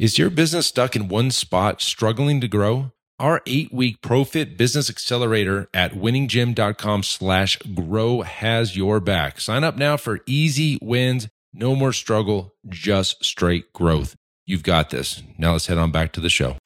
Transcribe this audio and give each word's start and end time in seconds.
Is 0.00 0.16
your 0.16 0.30
business 0.30 0.68
stuck 0.68 0.96
in 0.96 1.08
one 1.08 1.30
spot, 1.30 1.82
struggling 1.82 2.40
to 2.40 2.48
grow? 2.48 2.90
Our 3.18 3.42
eight-week 3.46 4.00
ProFit 4.00 4.56
Business 4.56 4.88
Accelerator 4.88 5.68
at 5.74 5.92
winninggym.com 5.92 7.02
slash 7.02 7.58
grow 7.74 8.22
has 8.22 8.74
your 8.78 9.00
back. 9.00 9.42
Sign 9.42 9.62
up 9.62 9.76
now 9.76 9.98
for 9.98 10.20
easy 10.24 10.78
wins, 10.80 11.28
no 11.52 11.76
more 11.76 11.92
struggle, 11.92 12.54
just 12.66 13.22
straight 13.22 13.74
growth. 13.74 14.16
You've 14.46 14.62
got 14.62 14.88
this. 14.88 15.22
Now 15.36 15.52
let's 15.52 15.66
head 15.66 15.76
on 15.76 15.90
back 15.90 16.12
to 16.12 16.20
the 16.20 16.30
show. 16.30 16.56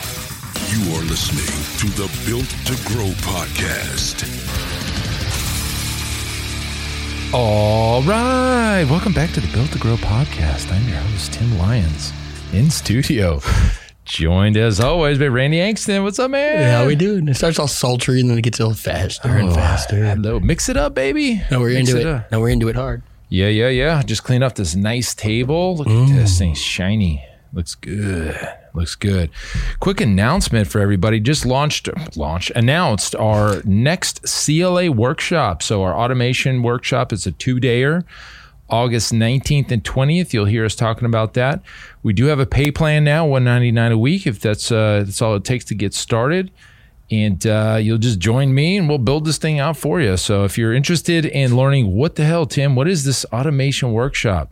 You 0.68 0.92
are 0.94 1.02
listening 1.02 1.50
to 1.80 1.86
the 1.96 2.06
Built 2.24 2.48
to 2.66 2.74
Grow 2.86 3.08
podcast. 3.26 4.22
All 7.34 8.00
right. 8.02 8.84
Welcome 8.88 9.12
back 9.12 9.32
to 9.32 9.40
the 9.40 9.52
Built 9.52 9.72
to 9.72 9.78
Grow 9.80 9.96
podcast. 9.96 10.70
I'm 10.70 10.88
your 10.88 10.98
host, 10.98 11.32
Tim 11.32 11.58
Lyons, 11.58 12.12
in 12.52 12.70
studio. 12.70 13.40
Joined 14.04 14.56
as 14.58 14.80
always 14.80 15.18
by 15.18 15.28
Randy 15.28 15.56
Angston. 15.58 16.02
What's 16.02 16.18
up, 16.18 16.30
man? 16.30 16.60
Yeah, 16.60 16.78
how 16.78 16.86
we 16.86 16.94
doing? 16.94 17.26
It 17.26 17.34
starts 17.34 17.58
all 17.58 17.68
sultry 17.68 18.20
and 18.20 18.28
then 18.28 18.36
it 18.36 18.42
gets 18.42 18.60
a 18.60 18.62
little 18.66 18.76
faster 18.76 19.28
and 19.28 19.48
Oh, 19.48 19.54
faster. 19.54 20.04
Hello. 20.04 20.38
Mix 20.40 20.68
it 20.68 20.76
up, 20.76 20.94
baby. 20.94 21.42
No, 21.50 21.60
we're 21.60 21.70
Mix 21.74 21.88
into 21.88 22.00
it. 22.02 22.06
up. 22.06 22.30
No, 22.30 22.40
we're 22.40 22.50
into 22.50 22.68
it 22.68 22.76
hard. 22.76 23.02
Yeah, 23.30 23.48
yeah, 23.48 23.68
yeah. 23.68 24.02
Just 24.02 24.22
clean 24.22 24.42
up 24.42 24.56
this 24.56 24.74
nice 24.74 25.14
table. 25.14 25.76
Look 25.76 25.88
at 25.88 26.14
this 26.14 26.34
mm. 26.34 26.38
thing, 26.38 26.54
shiny. 26.54 27.24
Looks 27.54 27.74
good. 27.74 28.36
Looks 28.74 28.94
good. 28.94 29.30
Quick 29.80 30.00
announcement 30.02 30.68
for 30.68 30.80
everybody. 30.80 31.18
Just 31.20 31.46
launched, 31.46 31.88
launched, 32.16 32.50
announced 32.50 33.16
our 33.16 33.62
next 33.64 34.22
CLA 34.24 34.90
workshop. 34.90 35.62
So 35.62 35.82
our 35.82 35.96
automation 35.96 36.62
workshop 36.62 37.12
is 37.12 37.26
a 37.26 37.32
two-dayer. 37.32 38.04
August 38.68 39.12
19th 39.12 39.70
and 39.70 39.84
20th. 39.84 40.32
You'll 40.32 40.46
hear 40.46 40.64
us 40.64 40.74
talking 40.74 41.06
about 41.06 41.34
that. 41.34 41.62
We 42.02 42.12
do 42.12 42.26
have 42.26 42.38
a 42.38 42.46
pay 42.46 42.70
plan 42.70 43.04
now, 43.04 43.26
199 43.26 43.92
a 43.92 43.98
week 43.98 44.26
if 44.26 44.40
that's 44.40 44.72
uh, 44.72 45.04
that's 45.04 45.20
all 45.22 45.36
it 45.36 45.44
takes 45.44 45.64
to 45.66 45.74
get 45.74 45.94
started. 45.94 46.50
And 47.10 47.46
uh, 47.46 47.78
you'll 47.80 47.98
just 47.98 48.18
join 48.18 48.54
me 48.54 48.78
and 48.78 48.88
we'll 48.88 48.98
build 48.98 49.26
this 49.26 49.38
thing 49.38 49.58
out 49.58 49.76
for 49.76 50.00
you. 50.00 50.16
So 50.16 50.44
if 50.44 50.56
you're 50.56 50.72
interested 50.72 51.26
in 51.26 51.54
learning 51.54 51.94
what 51.94 52.16
the 52.16 52.24
hell, 52.24 52.46
Tim, 52.46 52.74
what 52.74 52.88
is 52.88 53.04
this 53.04 53.26
automation 53.26 53.92
workshop? 53.92 54.50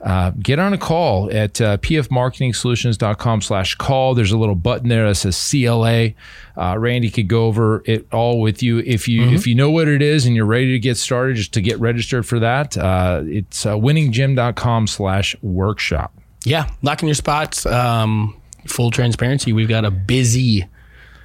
Uh, 0.00 0.30
get 0.30 0.58
on 0.58 0.72
a 0.74 0.78
call 0.78 1.30
at 1.32 1.60
uh, 1.60 1.78
pfmarketingsolutions.com 1.78 3.40
slash 3.40 3.74
call. 3.76 4.14
There's 4.14 4.32
a 4.32 4.36
little 4.36 4.54
button 4.54 4.88
there 4.88 5.08
that 5.08 5.14
says 5.14 5.50
CLA. 5.50 6.10
Uh, 6.56 6.78
Randy 6.78 7.10
could 7.10 7.28
go 7.28 7.46
over 7.46 7.82
it 7.86 8.06
all 8.12 8.40
with 8.40 8.62
you. 8.62 8.78
If 8.78 9.08
you 9.08 9.22
if 9.22 9.46
you 9.46 9.54
know 9.54 9.70
what 9.70 9.88
it 9.88 10.02
is 10.02 10.26
and 10.26 10.36
you're 10.36 10.46
ready 10.46 10.72
to 10.72 10.78
get 10.78 10.96
started, 10.96 11.36
just 11.36 11.54
to 11.54 11.62
get 11.62 11.80
registered 11.80 12.26
for 12.26 12.38
that, 12.40 12.76
uh, 12.76 13.22
it's 13.24 13.64
uh, 13.64 13.74
winninggym.com 13.74 14.86
slash 14.86 15.34
workshop. 15.42 16.12
Yeah, 16.44 16.70
locking 16.82 17.08
your 17.08 17.14
spots. 17.14 17.64
Um, 17.66 18.40
full 18.66 18.90
transparency. 18.90 19.52
We've 19.52 19.68
got 19.68 19.84
a 19.84 19.90
busy 19.90 20.66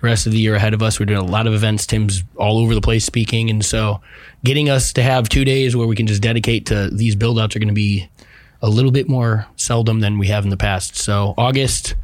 rest 0.01 0.25
of 0.25 0.31
the 0.31 0.39
year 0.39 0.55
ahead 0.55 0.73
of 0.73 0.81
us. 0.81 0.99
We're 0.99 1.05
doing 1.05 1.19
a 1.19 1.25
lot 1.25 1.45
of 1.45 1.53
events. 1.53 1.85
Tim's 1.85 2.23
all 2.35 2.57
over 2.57 2.73
the 2.73 2.81
place 2.81 3.05
speaking, 3.05 3.49
and 3.49 3.63
so 3.63 4.01
getting 4.43 4.69
us 4.69 4.93
to 4.93 5.03
have 5.03 5.29
two 5.29 5.45
days 5.45 5.75
where 5.75 5.87
we 5.87 5.95
can 5.95 6.07
just 6.07 6.21
dedicate 6.21 6.67
to 6.67 6.89
these 6.89 7.15
build 7.15 7.37
outs 7.37 7.55
are 7.55 7.59
going 7.59 7.67
to 7.67 7.73
be 7.73 8.09
a 8.61 8.69
little 8.69 8.91
bit 8.91 9.09
more 9.09 9.47
seldom 9.55 9.99
than 9.99 10.17
we 10.17 10.27
have 10.27 10.43
in 10.43 10.49
the 10.49 10.57
past. 10.57 10.95
So 10.95 11.33
August. 11.37 11.95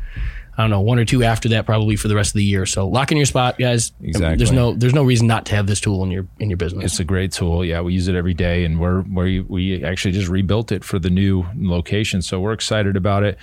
I 0.60 0.64
don't 0.64 0.72
know, 0.72 0.82
one 0.82 0.98
or 0.98 1.06
two 1.06 1.24
after 1.24 1.50
that, 1.50 1.68
probably 1.68 1.96
for 1.96 2.08
the 2.08 2.16
rest 2.16 2.32
of 2.32 2.34
the 2.34 2.44
year. 2.44 2.66
So 2.66 2.88
lock 2.88 3.12
in 3.12 3.18
your 3.18 3.28
spot, 3.28 3.60
guys. 3.60 3.92
Exactly. 4.02 4.38
There's 4.38 4.52
no, 4.52 4.74
there's 4.74 4.96
no 4.96 5.04
reason 5.04 5.28
not 5.28 5.46
to 5.46 5.56
have 5.56 5.68
this 5.68 5.80
tool 5.80 6.04
in 6.04 6.10
your 6.10 6.26
in 6.40 6.50
your 6.50 6.58
business. 6.58 6.86
It's 6.86 7.00
a 7.00 7.04
great 7.04 7.32
tool. 7.32 7.64
Yeah, 7.64 7.82
we 7.82 7.94
use 7.94 8.08
it 8.08 8.16
every 8.16 8.34
day, 8.34 8.66
and 8.66 8.80
we're 8.80 9.02
we 9.02 9.42
we 9.42 9.84
actually 9.84 10.14
just 10.14 10.30
rebuilt 10.30 10.72
it 10.72 10.84
for 10.84 10.98
the 10.98 11.12
new 11.12 11.46
location, 11.56 12.24
so 12.24 12.40
we're 12.40 12.54
excited 12.54 12.98
about 12.98 13.22
it. 13.22 13.38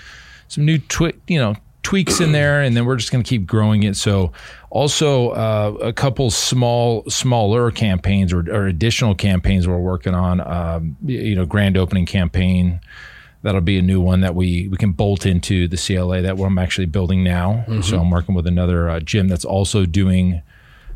Some 0.48 0.64
new 0.64 0.78
twi- 0.78 1.12
you 1.28 1.38
know 1.38 1.54
tweaks 1.84 2.18
in 2.20 2.32
there, 2.32 2.60
and 2.62 2.76
then 2.76 2.84
we're 2.84 2.96
just 2.96 3.12
going 3.12 3.22
to 3.22 3.28
keep 3.28 3.46
growing 3.46 3.84
it. 3.84 3.96
So, 3.96 4.32
also 4.70 5.28
uh, 5.30 5.76
a 5.80 5.92
couple 5.92 6.30
small 6.32 7.04
smaller 7.08 7.70
campaigns 7.70 8.32
or, 8.32 8.40
or 8.50 8.66
additional 8.66 9.14
campaigns 9.14 9.68
we're 9.68 9.78
working 9.78 10.14
on. 10.14 10.40
Um, 10.40 10.96
you 11.04 11.36
know, 11.36 11.46
grand 11.46 11.76
opening 11.76 12.06
campaign. 12.06 12.80
That'll 13.42 13.60
be 13.60 13.78
a 13.78 13.82
new 13.82 14.00
one 14.00 14.20
that 14.22 14.34
we 14.34 14.66
we 14.68 14.76
can 14.78 14.92
bolt 14.92 15.26
into 15.26 15.68
the 15.68 15.76
CLA 15.76 16.22
that 16.22 16.40
I'm 16.40 16.58
actually 16.58 16.86
building 16.86 17.22
now. 17.22 17.64
So 17.82 17.98
I'm 18.00 18.10
working 18.10 18.34
with 18.34 18.46
another 18.46 18.88
uh, 18.88 19.00
gym 19.00 19.28
that's 19.28 19.44
also 19.44 19.84
doing 19.84 20.40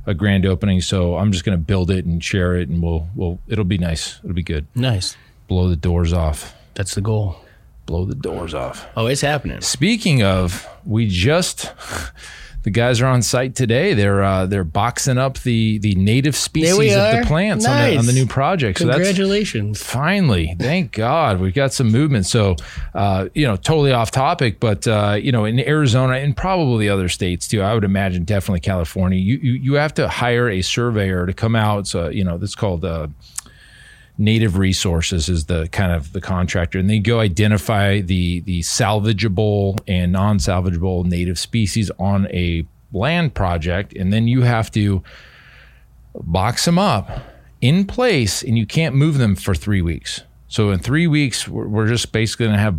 a 0.06 0.14
grand 0.14 0.46
opening. 0.46 0.80
So 0.80 1.16
I'm 1.18 1.30
just 1.30 1.44
going 1.44 1.58
to 1.58 1.62
build 1.62 1.90
it 1.90 2.06
and 2.06 2.24
share 2.24 2.56
it, 2.56 2.68
and 2.70 2.82
we'll 2.82 3.06
we'll 3.14 3.38
it'll 3.48 3.66
be 3.66 3.76
nice. 3.78 4.18
It'll 4.24 4.32
be 4.34 4.42
good. 4.42 4.66
nice. 4.74 5.16
Blow 5.46 5.68
the 5.68 5.76
doors 5.76 6.12
off. 6.12 6.54
That's 6.74 6.94
the 6.94 7.00
goal. 7.00 7.36
Blow 7.88 8.04
the 8.04 8.14
doors 8.14 8.52
off. 8.52 8.86
Oh, 8.98 9.06
it's 9.06 9.22
happening. 9.22 9.62
Speaking 9.62 10.22
of, 10.22 10.68
we 10.84 11.08
just 11.08 11.72
the 12.62 12.68
guys 12.68 13.00
are 13.00 13.06
on 13.06 13.22
site 13.22 13.54
today. 13.54 13.94
They're 13.94 14.22
uh, 14.22 14.44
they're 14.44 14.62
boxing 14.62 15.16
up 15.16 15.38
the 15.38 15.78
the 15.78 15.94
native 15.94 16.36
species 16.36 16.94
of 16.94 17.16
the 17.16 17.24
plants 17.26 17.64
on, 17.66 17.74
the, 17.90 17.96
on 17.96 18.04
the 18.04 18.12
new 18.12 18.26
project. 18.26 18.78
So 18.78 18.84
that's 18.84 18.98
Congratulations. 18.98 19.82
finally 19.82 20.54
thank 20.58 20.92
god 20.92 21.40
we've 21.40 21.54
got 21.54 21.72
some 21.72 21.90
movement 21.90 22.26
so 22.26 22.56
uh, 22.94 23.28
you 23.34 23.46
know 23.46 23.56
totally 23.56 23.92
off 23.92 24.10
topic 24.10 24.60
but 24.60 24.86
uh, 24.86 25.16
you 25.18 25.32
know 25.32 25.46
in 25.46 25.58
arizona 25.60 26.14
and 26.18 26.36
probably 26.36 26.90
other 26.90 27.08
states 27.08 27.48
too 27.48 27.62
i 27.62 27.72
would 27.72 27.84
imagine 27.84 28.24
definitely 28.24 28.60
california 28.60 29.18
you 29.18 29.38
you, 29.38 29.52
you 29.52 29.74
have 29.74 29.94
to 29.94 30.08
hire 30.08 30.48
a 30.50 30.60
surveyor 30.60 31.24
to 31.24 31.32
come 31.32 31.56
out 31.56 31.86
so 31.86 32.08
you 32.08 32.24
know 32.24 32.36
that's 32.36 32.54
called 32.54 32.84
uh, 32.84 33.06
native 34.18 34.58
resources 34.58 35.28
is 35.28 35.44
the 35.46 35.68
kind 35.68 35.92
of 35.92 36.12
the 36.12 36.20
contractor 36.20 36.78
and 36.78 36.90
they 36.90 36.98
go 36.98 37.20
identify 37.20 38.00
the 38.00 38.40
the 38.40 38.60
salvageable 38.60 39.78
and 39.86 40.10
non-salvageable 40.10 41.04
native 41.04 41.38
species 41.38 41.88
on 42.00 42.26
a 42.32 42.66
land 42.92 43.32
project 43.34 43.94
and 43.94 44.12
then 44.12 44.26
you 44.26 44.42
have 44.42 44.70
to 44.72 45.02
box 46.14 46.64
them 46.64 46.78
up 46.78 47.08
in 47.60 47.84
place 47.86 48.42
and 48.42 48.58
you 48.58 48.66
can't 48.66 48.94
move 48.94 49.18
them 49.18 49.36
for 49.36 49.54
three 49.54 49.82
weeks. 49.82 50.22
So 50.48 50.70
in 50.70 50.78
three 50.78 51.06
weeks, 51.06 51.46
we're, 51.46 51.68
we're 51.68 51.88
just 51.88 52.12
basically 52.12 52.46
going 52.46 52.56
to 52.56 52.62
have 52.62 52.78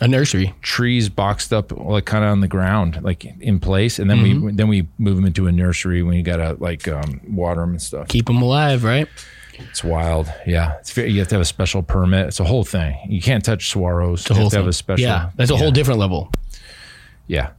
A 0.00 0.08
nursery. 0.08 0.54
trees 0.62 1.08
boxed 1.08 1.52
up 1.52 1.70
like 1.72 2.04
kind 2.04 2.24
of 2.24 2.30
on 2.30 2.40
the 2.40 2.48
ground, 2.48 3.00
like 3.02 3.24
in 3.24 3.60
place. 3.60 3.98
And 3.98 4.10
then 4.10 4.22
we, 4.22 4.52
then 4.52 4.68
we 4.68 4.88
move 4.98 5.16
them 5.16 5.24
into 5.24 5.46
a 5.46 5.52
nursery 5.52 6.02
when 6.02 6.16
you 6.16 6.22
got 6.22 6.36
to 6.36 6.56
like 6.58 6.88
um, 6.88 7.20
water 7.28 7.60
them 7.60 7.70
and 7.70 7.82
stuff. 7.82 8.08
Keep 8.08 8.26
them 8.26 8.42
alive, 8.42 8.84
right? 8.84 9.08
It's 9.58 9.84
wild. 9.84 10.32
Yeah. 10.46 10.78
It's 10.78 10.92
very, 10.92 11.10
you 11.10 11.18
have 11.20 11.28
to 11.28 11.34
have 11.36 11.42
a 11.42 11.46
special 11.46 11.82
permit. 11.82 12.28
It's 12.28 12.40
a 12.40 12.44
whole 12.44 12.64
thing. 12.64 12.96
You 13.08 13.20
can't 13.20 13.44
touch 13.44 13.72
saguaros. 13.72 14.26
The 14.26 14.34
you 14.34 14.40
whole 14.40 14.46
have 14.46 14.52
to 14.52 14.58
have 14.58 14.66
a 14.66 14.72
special. 14.72 15.02
Yeah, 15.02 15.30
that's 15.36 15.50
a 15.50 15.56
whole 15.56 15.70
different 15.70 16.00
level. 16.00 16.30
Yeah. 17.26 17.50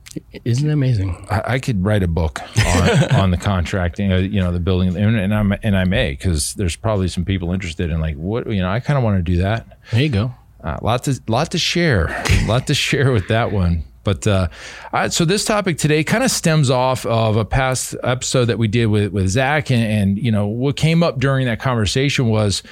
Isn't 0.46 0.70
it 0.70 0.74
amazing? 0.74 1.28
I, 1.30 1.42
I 1.46 1.60
could 1.60 1.84
write 1.84 2.04
a 2.04 2.08
book 2.08 2.42
on, 2.66 3.16
on 3.16 3.32
the 3.32 3.38
contracting, 3.38 4.12
uh, 4.12 4.18
you 4.18 4.40
know, 4.40 4.52
the 4.52 4.60
building, 4.60 4.96
and, 4.96 5.16
and 5.18 5.34
I'm 5.34 5.52
and 5.64 5.78
I 5.78 5.84
may 5.84 6.12
because 6.12 6.54
there's 6.56 6.76
probably 6.76 7.08
some 7.08 7.26
people 7.26 7.52
interested 7.54 7.92
in 7.92 8.00
like 8.00 8.16
what 8.16 8.48
you 8.50 8.62
know. 8.62 8.70
I 8.70 8.80
kind 8.80 8.98
of 8.98 9.04
want 9.04 9.18
to 9.18 9.22
do 9.22 9.38
that. 9.42 9.78
There 9.92 10.02
you 10.02 10.10
go. 10.10 10.34
Uh, 10.64 10.78
lot 10.82 11.04
to 11.04 11.22
lot 11.28 11.52
to 11.52 11.60
share, 11.60 12.24
lot 12.48 12.68
to 12.68 12.74
share 12.74 13.12
with 13.12 13.28
that 13.28 13.52
one. 13.52 13.84
But 14.08 14.26
uh, 14.26 14.48
right, 14.94 15.12
so 15.12 15.26
this 15.26 15.44
topic 15.44 15.78
today 15.78 16.02
kind 16.02 16.24
of 16.24 16.32
stems 16.32 16.70
off 16.70 17.06
of 17.06 17.36
a 17.36 17.44
past 17.44 17.94
episode 18.04 18.46
that 18.46 18.58
we 18.58 18.70
did 18.70 18.86
with 18.86 19.12
with 19.12 19.28
Zach, 19.28 19.70
and, 19.70 19.84
and 19.84 20.18
you 20.18 20.32
know 20.32 20.48
what 20.48 20.78
came 20.78 21.04
up 21.04 21.20
during 21.20 21.46
that 21.48 21.60
conversation 21.60 22.30
was. 22.30 22.64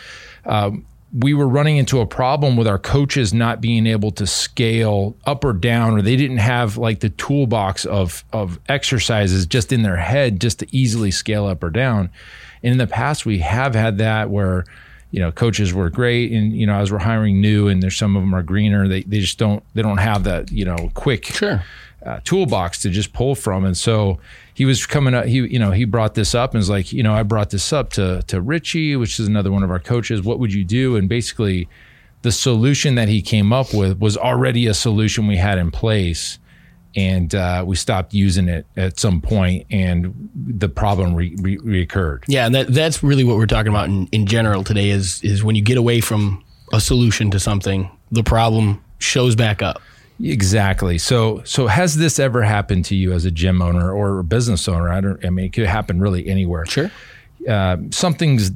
Um, 0.46 0.86
we 1.18 1.34
were 1.34 1.48
running 1.48 1.78
into 1.78 2.02
a 2.02 2.06
problem 2.06 2.58
with 2.58 2.68
our 2.68 2.78
coaches 2.78 3.34
not 3.34 3.62
being 3.62 3.88
able 3.88 4.12
to 4.12 4.28
scale 4.28 5.16
up 5.26 5.46
or 5.46 5.54
down, 5.54 5.94
or 5.94 6.02
they 6.02 6.18
didn't 6.18 6.38
have 6.38 6.78
like 6.78 7.02
the 7.02 7.10
toolbox 7.10 7.86
of 7.86 8.24
of 8.32 8.60
exercises 8.70 9.46
just 9.46 9.74
in 9.74 9.82
their 9.82 9.98
head 9.98 10.40
just 10.40 10.60
to 10.60 10.68
easily 10.76 11.12
scale 11.12 11.46
up 11.46 11.64
or 11.64 11.70
down. 11.70 12.10
And 12.64 12.72
in 12.72 12.78
the 12.78 12.88
past, 12.88 13.26
we 13.26 13.40
have 13.40 13.76
had 13.76 13.98
that 13.98 14.30
where 14.30 14.66
you 15.12 15.20
know 15.20 15.32
coaches 15.32 15.74
were 15.74 15.90
great, 15.90 16.32
and 16.32 16.54
you 16.54 16.66
know 16.68 16.76
as 16.76 16.92
we're 16.92 17.00
hiring 17.00 17.40
new, 17.42 17.68
and 17.68 17.82
there's 17.82 17.98
some 17.98 18.16
of 18.16 18.22
them 18.22 18.34
are 18.36 18.44
greener, 18.44 18.88
they 18.88 19.04
they 19.04 19.20
just 19.20 19.38
don't 19.38 19.64
they 19.74 19.82
don't 19.82 19.98
have 20.00 20.24
that 20.26 20.52
you 20.52 20.66
know 20.66 20.92
quick 20.94 21.26
Sure. 21.26 21.64
uh, 22.06 22.20
toolbox 22.24 22.82
to 22.82 22.90
just 22.90 23.14
pull 23.14 23.36
from. 23.36 23.66
And 23.66 23.76
so 23.78 24.20
he 24.54 24.66
was 24.66 24.86
coming 24.86 25.14
up, 25.14 25.26
he, 25.26 25.38
you 25.38 25.60
know, 25.60 25.72
he 25.72 25.86
brought 25.86 26.14
this 26.14 26.36
up 26.36 26.52
and 26.52 26.60
was 26.60 26.70
like, 26.70 26.94
you 26.94 27.02
know, 27.04 27.14
I 27.14 27.24
brought 27.24 27.50
this 27.50 27.74
up 27.74 27.90
to, 27.94 28.22
to 28.28 28.40
Richie, 28.40 28.96
which 28.96 29.20
is 29.20 29.28
another 29.28 29.52
one 29.52 29.64
of 29.64 29.72
our 29.72 29.80
coaches. 29.80 30.22
What 30.22 30.40
would 30.40 30.54
you 30.54 30.64
do? 30.64 30.96
And 30.96 31.10
basically 31.10 31.68
the 32.22 32.32
solution 32.32 32.96
that 32.96 33.08
he 33.10 33.22
came 33.22 33.52
up 33.52 33.74
with 33.74 34.00
was 34.00 34.16
already 34.18 34.68
a 34.68 34.74
solution 34.74 35.28
we 35.28 35.38
had 35.38 35.58
in 35.58 35.72
place. 35.72 36.40
And 36.96 37.36
uh, 37.36 37.64
we 37.68 37.76
stopped 37.76 38.14
using 38.14 38.48
it 38.48 38.66
at 38.78 39.00
some 39.00 39.20
point 39.20 39.68
and 39.70 40.30
the 40.34 40.70
problem 40.70 41.14
re- 41.14 41.36
re- 41.40 41.58
reoccurred. 41.58 42.24
Yeah, 42.28 42.46
and 42.46 42.56
that 42.56 42.68
that's 42.74 43.04
really 43.04 43.24
what 43.24 43.38
we're 43.38 43.48
talking 43.48 43.70
about 43.70 43.90
in, 43.90 44.08
in 44.14 44.26
general 44.26 44.64
today 44.64 44.90
is 44.92 45.22
is 45.24 45.44
when 45.44 45.56
you 45.56 45.62
get 45.62 45.78
away 45.78 46.00
from 46.02 46.44
a 46.72 46.80
solution 46.80 47.32
to 47.32 47.40
something, 47.40 47.90
the 48.12 48.24
problem 48.24 48.82
shows 49.00 49.36
back 49.36 49.62
up. 49.62 49.82
Exactly. 50.24 50.98
So, 50.98 51.42
so 51.44 51.68
has 51.68 51.98
this 51.98 52.20
ever 52.20 52.42
happened 52.44 52.86
to 52.86 52.96
you 52.96 53.12
as 53.12 53.26
a 53.26 53.32
gym 53.32 53.62
owner 53.62 53.92
or 53.92 54.20
a 54.20 54.24
business 54.24 54.68
owner? 54.70 54.90
I 54.90 55.02
don't. 55.02 55.24
I 55.26 55.30
mean, 55.30 55.48
it 55.48 55.54
could 55.54 55.66
happen 55.66 56.00
really 56.00 56.26
anywhere. 56.28 56.66
Sure. 56.66 56.90
uh, 57.50 57.78
something's 57.92 58.52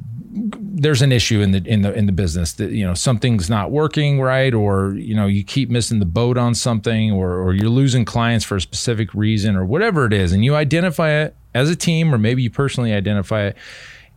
there's 0.72 1.02
an 1.02 1.10
issue 1.10 1.40
in 1.40 1.50
the 1.52 1.62
in 1.66 1.82
the 1.82 1.92
in 1.94 2.06
the 2.06 2.12
business 2.12 2.52
that 2.54 2.70
you 2.70 2.86
know 2.86 2.94
something's 2.94 3.50
not 3.50 3.70
working 3.70 4.20
right 4.20 4.54
or 4.54 4.94
you 4.94 5.14
know 5.14 5.26
you 5.26 5.42
keep 5.42 5.68
missing 5.68 5.98
the 5.98 6.06
boat 6.06 6.38
on 6.38 6.54
something 6.54 7.10
or 7.10 7.38
or 7.38 7.54
you're 7.54 7.68
losing 7.68 8.04
clients 8.04 8.44
for 8.44 8.56
a 8.56 8.60
specific 8.60 9.12
reason 9.12 9.56
or 9.56 9.64
whatever 9.64 10.06
it 10.06 10.12
is 10.12 10.32
and 10.32 10.44
you 10.44 10.54
identify 10.54 11.10
it 11.10 11.34
as 11.54 11.70
a 11.70 11.76
team 11.76 12.14
or 12.14 12.18
maybe 12.18 12.42
you 12.42 12.50
personally 12.50 12.92
identify 12.92 13.42
it 13.42 13.56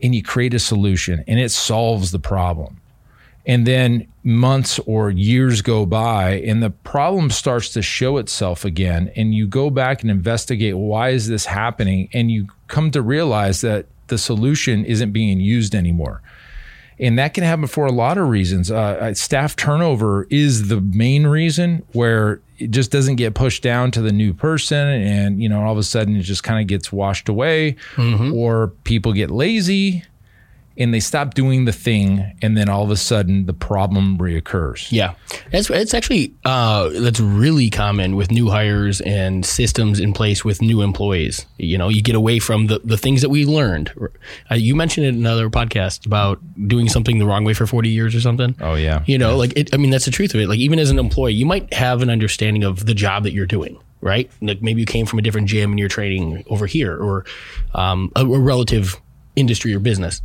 and 0.02 0.14
you 0.14 0.22
create 0.22 0.54
a 0.54 0.60
solution 0.60 1.24
and 1.28 1.40
it 1.40 1.50
solves 1.50 2.12
the 2.12 2.20
problem. 2.20 2.80
And 3.46 3.66
then 3.66 4.08
months 4.24 4.80
or 4.80 5.10
years 5.10 5.62
go 5.62 5.86
by 5.86 6.36
and 6.42 6.64
the 6.64 6.70
problem 6.70 7.30
starts 7.30 7.70
to 7.70 7.82
show 7.82 8.18
itself 8.18 8.64
again 8.64 9.12
and 9.16 9.34
you 9.34 9.48
go 9.48 9.70
back 9.70 10.02
and 10.02 10.10
investigate 10.10 10.78
why 10.78 11.10
is 11.10 11.28
this 11.28 11.46
happening 11.46 12.08
and 12.14 12.32
you 12.32 12.48
come 12.68 12.90
to 12.92 13.02
realize 13.02 13.60
that 13.62 13.86
the 14.08 14.18
solution 14.18 14.86
isn't 14.86 15.12
being 15.12 15.42
used 15.42 15.76
anymore 15.76 16.22
and 17.00 17.18
that 17.19 17.34
can 17.34 17.44
happen 17.44 17.68
for 17.68 17.86
a 17.86 17.92
lot 17.92 18.18
of 18.18 18.28
reasons. 18.30 18.72
Uh, 18.72 19.13
staff 19.13 19.56
turnover 19.56 20.28
is 20.30 20.68
the 20.69 20.81
main 20.81 21.28
reason 21.28 21.84
where 21.94 22.42
it 22.60 22.72
just 22.72 22.92
doesn't 22.92 23.16
get 23.16 23.34
pushed 23.34 23.63
down 23.63 23.92
to 23.92 24.01
the 24.01 24.12
new 24.12 24.34
person 24.34 24.88
and 24.88 25.42
you 25.42 25.50
know 25.50 25.63
all 25.63 25.72
of 25.74 25.78
a 25.78 25.84
sudden 25.84 26.16
it 26.16 26.22
just 26.22 26.44
kind 26.44 26.62
of 26.62 26.68
gets 26.68 26.92
washed 26.94 27.28
away 27.28 27.75
or 28.34 28.68
people 28.84 29.12
get 29.12 29.30
lazy 29.31 30.04
and 30.78 30.94
they 30.94 31.00
stop 31.00 31.34
doing 31.36 31.66
the 31.66 31.72
thing 31.72 32.36
and 32.42 32.58
then 32.58 32.68
all 32.70 32.84
of 32.84 32.90
a 32.90 32.96
sudden 32.98 33.46
the 33.46 33.54
problem 33.54 34.18
reoccurs 34.18 34.92
Yeah, 34.92 35.14
it's 35.52 35.70
it's 35.70 35.94
actually 35.94 36.34
uh, 36.46 36.90
that's 36.90 37.20
really 37.20 37.70
common 37.70 38.16
with 38.16 38.31
new 38.31 38.50
hires 38.50 39.00
and 39.02 39.46
systems 39.46 40.00
in 40.00 40.14
place 40.14 40.44
with 40.44 40.62
new 40.62 40.81
employees. 40.81 41.46
You 41.58 41.78
know, 41.78 41.90
you 41.90 42.02
get 42.02 42.16
away 42.16 42.40
from 42.40 42.68
the, 42.68 42.80
the 42.84 42.98
things 42.98 43.22
that 43.22 43.30
we 43.30 43.46
learned. 43.46 43.92
Uh, 44.50 44.56
you 44.56 44.75
mentioned 44.75 45.06
it 45.06 45.10
in 45.10 45.16
another 45.16 45.50
podcast 45.50 46.06
about 46.06 46.40
doing 46.68 46.90
something 46.90 47.19
the 47.19 47.26
wrong 47.26 47.44
way 47.44 47.54
for 47.54 47.68
forty 47.68 47.90
years 47.90 48.16
or 48.16 48.22
something. 48.22 48.56
oh 48.62 48.76
yeah 48.76 49.04
You 49.06 49.18
know, 49.18 49.38
like 49.38 49.54
it, 49.56 49.74
I 49.74 49.78
mean, 49.78 49.92
that's 49.92 50.06
the 50.06 50.12
truth 50.12 50.34
of 50.34 50.40
it. 50.42 50.48
Like 50.50 50.60
even 50.60 50.80
as 50.80 50.90
an 50.90 51.00
employee, 51.00 51.34
you 51.34 51.46
might 51.46 51.72
have 51.74 52.02
an 52.02 52.10
understanding 52.10 52.64
of 52.64 52.86
the 52.86 52.94
job 52.94 53.24
that 53.24 53.34
you're 53.34 53.46
doing, 53.46 53.78
right? 54.02 54.30
Like 54.42 54.62
maybe 54.62 54.81
you 54.81 54.86
came 54.88 55.06
from 55.06 55.19
a 55.19 55.22
different 55.22 55.48
gym 55.48 55.72
and 55.72 55.80
you're 55.80 55.90
training 55.90 56.44
over 56.48 56.66
here, 56.66 56.98
or 56.98 57.26
um, 57.76 58.12
a, 58.16 58.22
a 58.26 58.40
relative 58.40 58.96
industry 59.36 59.74
or 59.74 59.80
business. 59.80 60.22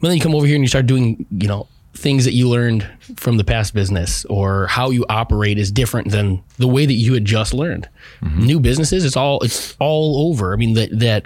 But 0.00 0.08
then 0.08 0.16
you 0.16 0.22
come 0.22 0.34
over 0.34 0.46
here 0.46 0.54
and 0.56 0.64
you 0.64 0.68
start 0.68 0.86
doing, 0.86 1.26
you 1.30 1.48
know, 1.48 1.68
things 1.94 2.24
that 2.26 2.34
you 2.34 2.48
learned 2.48 2.86
from 3.16 3.38
the 3.38 3.44
past 3.44 3.72
business 3.74 4.24
or 4.26 4.66
how 4.66 4.90
you 4.90 5.06
operate 5.08 5.58
is 5.58 5.72
different 5.72 6.10
than 6.10 6.42
the 6.58 6.68
way 6.68 6.84
that 6.84 6.92
you 6.92 7.14
had 7.14 7.24
just 7.24 7.54
learned. 7.54 7.88
Mm-hmm. 8.20 8.44
New 8.44 8.60
businesses, 8.60 9.04
it's 9.04 9.16
all 9.16 9.40
it's 9.40 9.74
all 9.80 10.28
over. 10.30 10.52
I 10.52 10.56
mean 10.56 10.74
that 10.74 10.98
that 10.98 11.24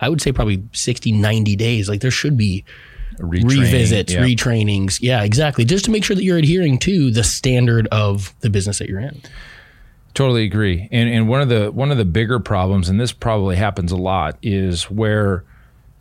I 0.00 0.08
would 0.08 0.20
say 0.20 0.32
probably 0.32 0.62
60 0.72 1.12
90 1.12 1.56
days 1.56 1.88
like 1.88 2.00
there 2.00 2.10
should 2.10 2.36
be 2.36 2.64
Retraining, 3.18 3.50
revisits, 3.50 4.12
yeah. 4.12 4.20
retrainings. 4.20 4.98
Yeah, 5.00 5.24
exactly. 5.24 5.64
Just 5.64 5.84
to 5.86 5.90
make 5.90 6.04
sure 6.04 6.14
that 6.14 6.22
you're 6.22 6.38
adhering 6.38 6.78
to 6.80 7.10
the 7.10 7.24
standard 7.24 7.88
of 7.88 8.32
the 8.40 8.50
business 8.50 8.78
that 8.78 8.88
you're 8.88 9.00
in. 9.00 9.20
Totally 10.14 10.44
agree. 10.44 10.88
And 10.92 11.08
and 11.08 11.28
one 11.28 11.40
of 11.40 11.48
the 11.48 11.72
one 11.72 11.90
of 11.90 11.98
the 11.98 12.04
bigger 12.04 12.38
problems, 12.38 12.88
and 12.88 13.00
this 13.00 13.12
probably 13.12 13.56
happens 13.56 13.92
a 13.92 13.96
lot, 13.96 14.38
is 14.42 14.90
where 14.90 15.44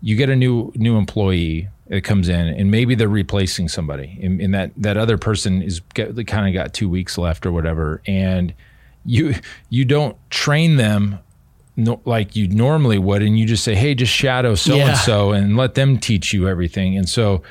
you 0.02 0.16
get 0.16 0.30
a 0.30 0.36
new 0.36 0.72
new 0.76 0.98
employee 0.98 1.70
that 1.90 2.02
comes 2.04 2.28
in, 2.30 2.48
and 2.48 2.70
maybe 2.72 2.96
they're 2.96 3.08
replacing 3.08 3.68
somebody, 3.70 4.20
and, 4.22 4.42
and 4.42 4.54
that 4.54 4.72
that 4.78 4.98
other 4.98 5.18
person 5.18 5.62
is 5.62 5.82
kind 5.94 6.48
of 6.48 6.54
got 6.54 6.74
two 6.74 6.90
weeks 6.90 7.18
left 7.18 7.46
or 7.46 7.52
whatever, 7.52 8.02
and 8.06 8.54
you 9.06 9.36
you 9.70 9.86
don't 9.86 10.18
train 10.30 10.76
them. 10.78 11.20
No, 11.80 12.02
like 12.06 12.36
you 12.36 12.48
normally 12.48 12.98
would, 12.98 13.22
and 13.22 13.38
you 13.38 13.46
just 13.46 13.64
say, 13.64 13.76
"Hey, 13.76 13.94
just 13.94 14.12
shadow 14.12 14.56
so 14.56 14.76
Yeah. 14.76 14.90
and 14.90 14.98
so," 14.98 15.32
and 15.32 15.56
let 15.56 15.76
them 15.76 16.00
teach 16.00 16.34
you 16.34 16.48
everything. 16.50 16.98
And 16.98 17.08
so, 17.08 17.44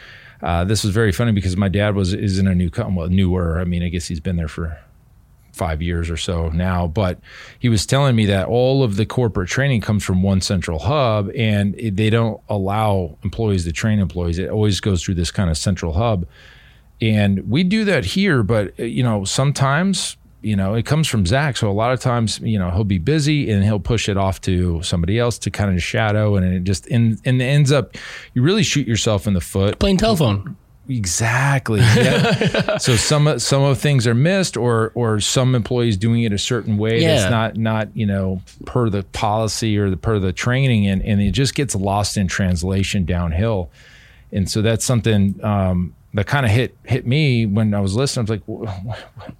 uh, 0.42 0.64
this 0.64 0.82
was 0.82 0.92
very 0.92 1.12
funny 1.12 1.30
because 1.32 1.56
my 1.56 1.68
dad 1.68 1.94
was 1.94 2.12
is 2.12 2.38
in 2.38 2.48
a 2.48 2.54
new 2.54 2.68
com- 2.68 2.96
well 2.96 3.08
newer. 3.08 3.60
I 3.60 3.64
mean, 3.64 3.82
I 3.84 3.88
guess 3.88 4.06
he's 4.08 4.18
been 4.20 4.34
there 4.36 4.48
for 4.48 4.76
five 5.56 5.80
years 5.80 6.10
or 6.10 6.16
so 6.16 6.50
now, 6.50 6.86
but 6.86 7.18
he 7.58 7.68
was 7.68 7.86
telling 7.86 8.14
me 8.14 8.26
that 8.26 8.46
all 8.46 8.82
of 8.82 8.96
the 8.96 9.06
corporate 9.06 9.48
training 9.48 9.80
comes 9.80 10.04
from 10.04 10.22
one 10.22 10.40
central 10.40 10.78
hub 10.78 11.30
and 11.34 11.74
they 11.74 12.10
don't 12.10 12.40
allow 12.48 13.16
employees 13.22 13.64
to 13.64 13.72
train 13.72 13.98
employees. 13.98 14.38
It 14.38 14.50
always 14.50 14.80
goes 14.80 15.02
through 15.02 15.14
this 15.14 15.30
kind 15.30 15.48
of 15.50 15.56
central 15.56 15.94
hub. 15.94 16.26
And 17.00 17.50
we 17.50 17.64
do 17.64 17.84
that 17.84 18.04
here, 18.04 18.42
but 18.42 18.78
uh, 18.78 18.84
you 18.84 19.02
know, 19.02 19.24
sometimes, 19.24 20.16
you 20.42 20.56
know, 20.56 20.74
it 20.74 20.84
comes 20.84 21.08
from 21.08 21.26
Zach. 21.26 21.56
So 21.56 21.70
a 21.70 21.72
lot 21.72 21.92
of 21.92 22.00
times, 22.00 22.38
you 22.40 22.58
know, 22.58 22.70
he'll 22.70 22.84
be 22.84 22.98
busy 22.98 23.50
and 23.50 23.64
he'll 23.64 23.80
push 23.80 24.08
it 24.08 24.16
off 24.16 24.40
to 24.42 24.82
somebody 24.82 25.18
else 25.18 25.38
to 25.40 25.50
kind 25.50 25.74
of 25.74 25.82
shadow 25.82 26.36
and 26.36 26.46
it 26.46 26.64
just 26.64 26.86
and, 26.88 27.18
and 27.24 27.40
ends 27.40 27.72
up 27.72 27.96
you 28.34 28.42
really 28.42 28.62
shoot 28.62 28.86
yourself 28.86 29.26
in 29.26 29.34
the 29.34 29.40
foot 29.40 29.78
Playing 29.78 29.96
telephone. 29.96 30.56
Exactly. 30.88 31.80
Yeah. 31.80 32.76
so 32.78 32.96
some 32.96 33.38
some 33.38 33.62
of 33.62 33.78
things 33.78 34.06
are 34.06 34.14
missed, 34.14 34.56
or 34.56 34.92
or 34.94 35.20
some 35.20 35.54
employees 35.54 35.96
doing 35.96 36.22
it 36.22 36.32
a 36.32 36.38
certain 36.38 36.76
way 36.78 37.00
Yeah. 37.00 37.16
that's 37.16 37.30
not 37.30 37.56
not 37.56 37.96
you 37.96 38.06
know 38.06 38.40
per 38.64 38.88
the 38.90 39.02
policy 39.02 39.76
or 39.78 39.90
the 39.90 39.96
per 39.96 40.18
the 40.18 40.32
training, 40.32 40.86
and 40.86 41.02
and 41.02 41.20
it 41.20 41.32
just 41.32 41.54
gets 41.54 41.74
lost 41.74 42.16
in 42.16 42.28
translation 42.28 43.04
downhill. 43.04 43.70
And 44.32 44.50
so 44.50 44.60
that's 44.62 44.84
something 44.84 45.42
um, 45.44 45.94
that 46.14 46.26
kind 46.26 46.44
of 46.46 46.52
hit 46.52 46.76
hit 46.84 47.06
me 47.06 47.46
when 47.46 47.74
I 47.74 47.80
was 47.80 47.94
listening. 47.94 48.22
I 48.22 48.24
was 48.24 48.30
like, 48.30 48.42
"Wha- 48.46 48.80
wha- 48.84 48.96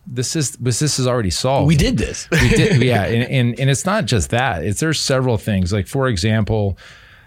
"This 0.07 0.37
is 0.37 0.53
this 0.53 0.81
is 0.83 1.07
already 1.07 1.31
solved." 1.31 1.67
We 1.67 1.77
did 1.77 1.99
this. 1.99 2.29
we 2.31 2.49
did, 2.51 2.83
yeah, 2.83 3.05
and, 3.05 3.31
and 3.31 3.61
and 3.61 3.71
it's 3.71 3.85
not 3.85 4.05
just 4.05 4.31
that. 4.31 4.65
It's 4.65 4.81
there's 4.81 5.01
several 5.01 5.39
things. 5.39 5.73
Like 5.73 5.87
for 5.87 6.09
example, 6.09 6.79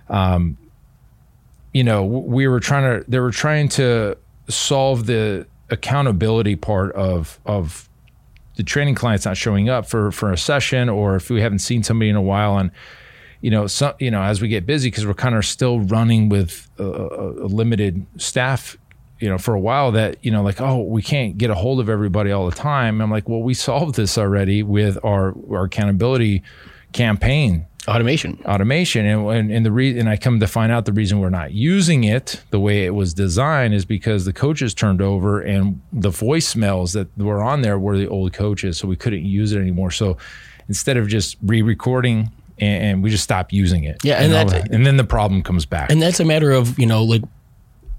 um, 0.09 0.57
you 1.73 1.83
know, 1.83 2.03
we 2.03 2.47
were 2.47 2.59
trying 2.59 3.01
to 3.01 3.09
they 3.09 3.19
were 3.19 3.31
trying 3.31 3.69
to 3.69 4.17
solve 4.47 5.05
the 5.05 5.45
accountability 5.69 6.55
part 6.55 6.91
of 6.93 7.39
of 7.45 7.87
the 8.55 8.63
training 8.63 8.95
clients 8.95 9.25
not 9.25 9.37
showing 9.37 9.69
up 9.69 9.87
for 9.87 10.11
for 10.11 10.31
a 10.31 10.37
session, 10.37 10.89
or 10.89 11.15
if 11.15 11.29
we 11.29 11.41
haven't 11.41 11.59
seen 11.59 11.83
somebody 11.83 12.09
in 12.09 12.15
a 12.15 12.21
while, 12.21 12.57
and 12.57 12.71
you 13.41 13.51
know, 13.51 13.67
some 13.67 13.93
you 13.99 14.11
know, 14.11 14.21
as 14.21 14.41
we 14.41 14.47
get 14.47 14.65
busy 14.65 14.89
because 14.89 15.05
we're 15.05 15.13
kind 15.13 15.35
of 15.35 15.45
still 15.45 15.79
running 15.81 16.29
with 16.29 16.67
a 16.77 16.83
a 16.83 17.47
limited 17.47 18.05
staff. 18.17 18.77
You 19.19 19.27
know, 19.27 19.37
for 19.37 19.53
a 19.53 19.59
while 19.59 19.91
that 19.91 20.15
you 20.23 20.31
know, 20.31 20.41
like, 20.41 20.61
oh, 20.61 20.81
we 20.81 21.01
can't 21.01 21.37
get 21.37 21.49
a 21.49 21.55
hold 21.55 21.81
of 21.81 21.89
everybody 21.89 22.31
all 22.31 22.49
the 22.49 22.55
time. 22.55 23.01
I'm 23.01 23.11
like, 23.11 23.27
well, 23.27 23.41
we 23.41 23.53
solved 23.53 23.95
this 23.95 24.17
already 24.17 24.63
with 24.63 24.97
our 25.03 25.35
our 25.51 25.65
accountability 25.65 26.41
campaign 26.93 27.67
Automation. 27.87 28.39
automation. 28.45 29.05
And 29.05 29.27
and, 29.29 29.51
and 29.51 29.65
the 29.65 29.71
reason 29.71 30.01
and 30.01 30.09
I 30.09 30.17
come 30.17 30.39
to 30.39 30.47
find 30.47 30.71
out 30.71 30.85
the 30.85 30.93
reason 30.93 31.19
we're 31.19 31.29
not 31.29 31.53
using 31.53 32.03
it 32.03 32.41
the 32.51 32.59
way 32.59 32.85
it 32.85 32.93
was 32.93 33.13
designed 33.13 33.73
is 33.73 33.85
because 33.85 34.25
the 34.25 34.33
coaches 34.33 34.73
turned 34.73 35.01
over 35.01 35.41
and 35.41 35.81
the 35.93 36.09
voicemails 36.09 36.93
that 36.93 37.07
were 37.17 37.41
on 37.41 37.61
there 37.61 37.79
were 37.79 37.97
the 37.97 38.07
old 38.07 38.33
coaches 38.33 38.77
so 38.77 38.87
we 38.87 38.95
couldn't 38.95 39.25
use 39.25 39.53
it 39.53 39.59
anymore. 39.59 39.91
So 39.91 40.17
instead 40.67 40.97
of 40.97 41.07
just 41.07 41.37
re-recording 41.43 42.31
and, 42.59 42.83
and 42.83 43.03
we 43.03 43.09
just 43.09 43.23
stopped 43.23 43.53
using 43.53 43.85
it. 43.85 43.97
Yeah, 44.03 44.21
and 44.21 44.33
that- 44.33 44.49
that- 44.49 44.71
and 44.71 44.85
then 44.85 44.97
the 44.97 45.03
problem 45.05 45.41
comes 45.41 45.65
back. 45.65 45.89
And 45.91 46.01
that's 46.01 46.19
a 46.19 46.25
matter 46.25 46.51
of, 46.51 46.77
you 46.77 46.85
know, 46.85 47.03
like 47.03 47.23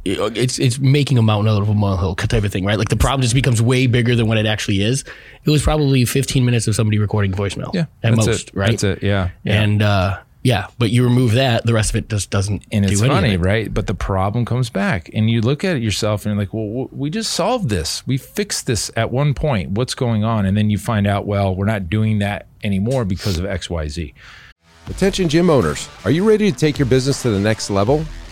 it's 0.04 0.58
it's 0.58 0.78
making 0.78 1.18
a 1.18 1.22
mountain 1.22 1.52
out 1.52 1.60
of 1.62 1.68
a 1.68 1.74
molehill 1.74 2.14
type 2.16 2.44
of 2.44 2.52
thing, 2.52 2.64
right? 2.64 2.78
Like 2.78 2.88
the 2.88 2.96
problem 2.96 3.22
just 3.22 3.34
becomes 3.34 3.60
way 3.60 3.86
bigger 3.86 4.16
than 4.16 4.26
what 4.28 4.38
it 4.38 4.46
actually 4.46 4.82
is. 4.82 5.04
It 5.44 5.50
was 5.50 5.62
probably 5.62 6.04
15 6.04 6.44
minutes 6.44 6.66
of 6.68 6.74
somebody 6.74 6.98
recording 6.98 7.32
voicemail. 7.32 7.72
yeah 7.74 7.82
At 8.02 8.14
that's 8.14 8.26
most, 8.26 8.48
it. 8.48 8.56
right? 8.56 8.70
that's 8.70 8.84
it 8.84 9.02
yeah, 9.02 9.30
yeah. 9.44 9.62
And 9.62 9.82
uh 9.82 10.20
yeah, 10.42 10.68
but 10.78 10.88
you 10.88 11.04
remove 11.04 11.32
that, 11.32 11.66
the 11.66 11.74
rest 11.74 11.90
of 11.90 11.96
it 11.96 12.08
just 12.08 12.30
doesn't 12.30 12.64
and 12.72 12.86
do 12.86 12.90
it's 12.90 13.02
anything. 13.02 13.14
funny, 13.14 13.36
right? 13.36 13.72
But 13.74 13.86
the 13.86 13.94
problem 13.94 14.46
comes 14.46 14.70
back, 14.70 15.10
and 15.12 15.28
you 15.28 15.42
look 15.42 15.64
at 15.64 15.76
it 15.76 15.82
yourself, 15.82 16.24
and 16.24 16.32
you're 16.32 16.40
like, 16.42 16.54
"Well, 16.54 16.88
we 16.92 17.10
just 17.10 17.34
solved 17.34 17.68
this. 17.68 18.06
We 18.06 18.16
fixed 18.16 18.66
this 18.66 18.90
at 18.96 19.10
one 19.10 19.34
point. 19.34 19.72
What's 19.72 19.94
going 19.94 20.24
on?" 20.24 20.46
And 20.46 20.56
then 20.56 20.70
you 20.70 20.78
find 20.78 21.06
out, 21.06 21.26
well, 21.26 21.54
we're 21.54 21.66
not 21.66 21.90
doing 21.90 22.20
that 22.20 22.46
anymore 22.64 23.04
because 23.04 23.36
of 23.38 23.44
X, 23.44 23.68
Y, 23.68 23.86
Z. 23.88 24.14
Attention 24.88 25.28
gym 25.28 25.50
owners, 25.50 25.90
are 26.06 26.10
you 26.10 26.26
ready 26.26 26.50
to 26.50 26.56
take 26.56 26.78
your 26.78 26.86
business 26.86 27.20
to 27.20 27.28
the 27.28 27.38
next 27.38 27.68
level? 27.68 28.06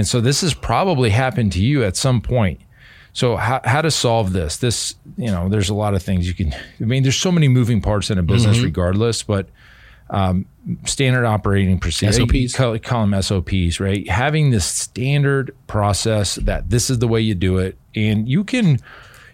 And 0.00 0.08
so 0.08 0.22
this 0.22 0.40
has 0.40 0.54
probably 0.54 1.10
happened 1.10 1.52
to 1.52 1.62
you 1.62 1.84
at 1.84 1.94
some 1.94 2.22
point. 2.22 2.62
So 3.12 3.36
how, 3.36 3.60
how 3.62 3.82
to 3.82 3.90
solve 3.90 4.32
this? 4.32 4.56
This, 4.56 4.94
you 5.18 5.30
know, 5.30 5.50
there's 5.50 5.68
a 5.68 5.74
lot 5.74 5.92
of 5.92 6.02
things 6.02 6.26
you 6.26 6.32
can. 6.32 6.54
I 6.54 6.84
mean, 6.84 7.02
there's 7.02 7.18
so 7.18 7.30
many 7.30 7.48
moving 7.48 7.82
parts 7.82 8.08
in 8.08 8.16
a 8.16 8.22
business, 8.22 8.60
regardless. 8.60 9.22
But 9.22 9.50
um, 10.08 10.46
standard 10.86 11.26
operating 11.26 11.78
procedure, 11.78 12.12
SOPs. 12.26 12.56
call, 12.56 12.78
call 12.78 13.06
them 13.06 13.20
SOPs, 13.20 13.78
right? 13.78 14.08
Having 14.08 14.52
this 14.52 14.64
standard 14.64 15.54
process 15.66 16.36
that 16.36 16.70
this 16.70 16.88
is 16.88 16.98
the 16.98 17.06
way 17.06 17.20
you 17.20 17.34
do 17.34 17.58
it, 17.58 17.76
and 17.94 18.26
you 18.26 18.42
can 18.42 18.78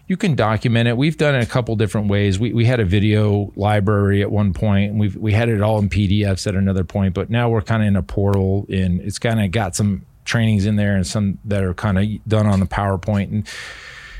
you 0.07 0.17
can 0.17 0.35
document 0.35 0.89
it. 0.89 0.97
We've 0.97 1.15
done 1.15 1.33
it 1.35 1.43
a 1.43 1.49
couple 1.49 1.77
different 1.77 2.09
ways. 2.09 2.39
We, 2.39 2.51
we 2.51 2.65
had 2.65 2.81
a 2.81 2.85
video 2.85 3.53
library 3.55 4.21
at 4.21 4.31
one 4.31 4.51
point, 4.51 4.91
and 4.91 4.99
we 4.99 5.07
we 5.07 5.31
had 5.31 5.47
it 5.47 5.61
all 5.61 5.79
in 5.79 5.87
PDFs 5.87 6.45
at 6.45 6.55
another 6.55 6.83
point. 6.83 7.13
But 7.13 7.29
now 7.29 7.49
we're 7.49 7.61
kind 7.61 7.83
of 7.83 7.87
in 7.87 7.95
a 7.95 8.03
portal, 8.03 8.65
and 8.67 8.99
it's 8.99 9.17
kind 9.17 9.41
of 9.41 9.51
got 9.51 9.73
some 9.73 10.05
trainings 10.27 10.65
in 10.65 10.75
there 10.75 10.95
and 10.95 11.07
some 11.07 11.39
that 11.45 11.63
are 11.63 11.73
kind 11.73 11.97
of 11.97 12.27
done 12.27 12.45
on 12.45 12.59
the 12.59 12.65
PowerPoint. 12.65 13.31
And 13.31 13.47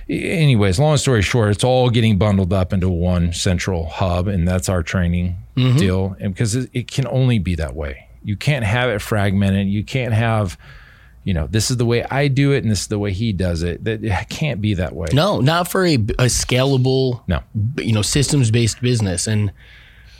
anyways, 0.10 0.80
long 0.80 0.98
story 0.98 1.22
short, 1.22 1.52
it's 1.52 1.64
all 1.64 1.90
getting 1.90 2.18
bundled 2.18 2.54
up 2.54 2.74
into 2.74 2.90
one 2.90 3.34
central 3.34 3.88
hub, 3.88 4.28
and 4.28 4.48
that's 4.48 4.70
our 4.70 4.82
training 4.82 5.38
mm-hmm. 5.56 5.78
deal. 5.78 6.16
And 6.20 6.34
because 6.34 6.56
it, 6.56 6.70
it 6.74 6.92
can 6.92 7.08
only 7.08 7.38
be 7.38 7.56
that 7.56 7.76
way, 7.76 8.08
you 8.24 8.36
can't 8.36 8.66
have 8.66 8.90
it 8.90 9.02
fragmented. 9.02 9.68
You 9.68 9.84
can't 9.84 10.14
have 10.14 10.58
you 11.28 11.34
know, 11.34 11.46
this 11.46 11.70
is 11.70 11.76
the 11.76 11.86
way 11.86 12.06
I 12.06 12.30
do 12.30 12.54
it 12.54 12.64
and 12.64 12.72
this 12.72 12.84
is 12.84 12.88
the 12.88 12.98
way 12.98 13.12
he 13.12 13.34
does 13.34 13.62
it. 13.62 13.84
That 13.84 14.02
it 14.02 14.30
can't 14.30 14.62
be 14.62 14.76
that 14.76 14.96
way. 14.96 15.08
No, 15.12 15.42
not 15.42 15.70
for 15.70 15.86
a, 15.86 15.96
a 15.96 16.30
scalable, 16.30 17.22
No. 17.28 17.44
you 17.76 17.92
know, 17.92 18.02
systems 18.02 18.50
based 18.50 18.80
business. 18.80 19.28
And 19.28 19.52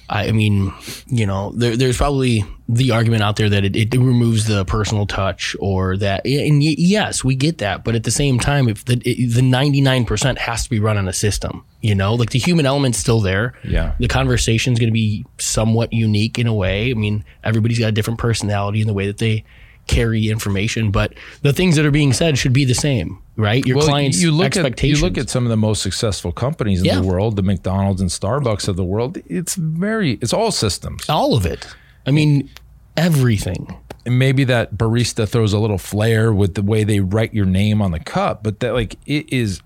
I, 0.10 0.32
mean, 0.32 0.74
you 1.08 1.26
know, 1.26 1.52
there, 1.56 1.76
there's 1.76 1.98
probably 1.98 2.46
the 2.70 2.92
argument 2.92 3.24
out 3.24 3.36
there 3.36 3.50
that 3.50 3.66
it, 3.66 3.76
it 3.76 3.94
removes 3.98 4.46
the 4.46 4.64
personal 4.66 5.06
touch 5.06 5.56
or 5.60 5.98
that, 5.98 6.26
and 6.26 6.60
y- 6.60 6.76
yes, 6.78 7.24
we 7.24 7.36
get 7.36 7.58
that. 7.60 7.84
But 7.84 7.96
at 7.96 8.04
the 8.04 8.12
same 8.12 8.40
time, 8.40 8.70
if 8.70 8.86
the, 8.86 8.96
the 8.96 9.42
99% 9.42 10.38
has 10.38 10.64
to 10.64 10.70
be 10.70 10.80
run 10.80 10.98
on 10.98 11.08
a 11.08 11.14
system, 11.14 11.66
you 11.82 11.96
know, 11.96 12.14
like 12.16 12.32
the 12.32 12.40
human 12.40 12.66
element's 12.66 12.98
still 12.98 13.20
there. 13.20 13.54
Yeah. 13.64 13.96
The 14.00 14.08
conversation's 14.08 14.80
going 14.80 14.90
to 14.90 14.94
be 14.94 15.26
somewhat 15.38 15.94
unique 15.94 16.40
in 16.40 16.48
a 16.48 16.54
way. 16.54 16.92
I 16.92 16.94
mean, 16.94 17.24
everybody's 17.44 17.80
got 17.80 17.88
a 17.88 17.92
different 17.92 18.20
personality 18.20 18.82
in 18.82 18.88
the 18.88 18.94
way 18.94 19.08
that 19.08 19.18
they 19.18 19.44
carry 19.88 20.28
information, 20.30 20.92
but 20.92 21.14
the 21.42 21.54
things 21.54 21.76
that 21.78 21.86
are 21.86 21.92
being 21.92 22.14
said 22.14 22.38
should 22.38 22.54
be 22.54 22.66
the 22.66 22.74
same, 22.76 23.20
right? 23.36 23.66
Your 23.66 23.82
clients' 23.82 24.22
you 24.22 24.32
look 24.32 24.46
expectations. 24.48 25.00
At, 25.00 25.02
you 25.02 25.10
look 25.10 25.18
at 25.18 25.30
some 25.30 25.46
of 25.46 25.50
the 25.50 25.58
most 25.58 25.82
successful 25.82 26.32
companies 26.32 26.80
in 26.80 26.86
Yeah. 26.86 27.02
the 27.02 27.08
world, 27.08 27.36
the 27.36 27.42
McDonald's 27.44 28.02
and 28.02 28.10
Starbucks 28.10 28.68
of 28.68 28.76
the 28.76 28.84
world. 28.84 29.18
It's 29.28 29.56
very, 29.56 30.14
it's 30.22 30.34
all 30.34 30.52
systems. 30.52 31.10
all 31.10 31.36
of 31.36 31.46
it. 31.46 31.68
I 32.06 32.12
mean, 32.12 32.50
everything. 32.96 33.76
And 34.06 34.18
maybe 34.20 34.44
that 34.46 34.76
barista 34.78 35.28
throws 35.28 35.54
a 35.54 35.60
little 35.60 35.78
flair 35.78 36.34
with 36.34 36.54
the 36.56 36.62
way 36.62 36.84
they 36.84 37.00
write 37.02 37.34
your 37.34 37.46
name 37.46 37.82
on 37.82 37.92
the 37.92 38.00
cup, 38.00 38.42
but 38.44 38.60
that 38.62 38.74
like 38.74 38.96
it 39.06 39.32
is 39.32 39.62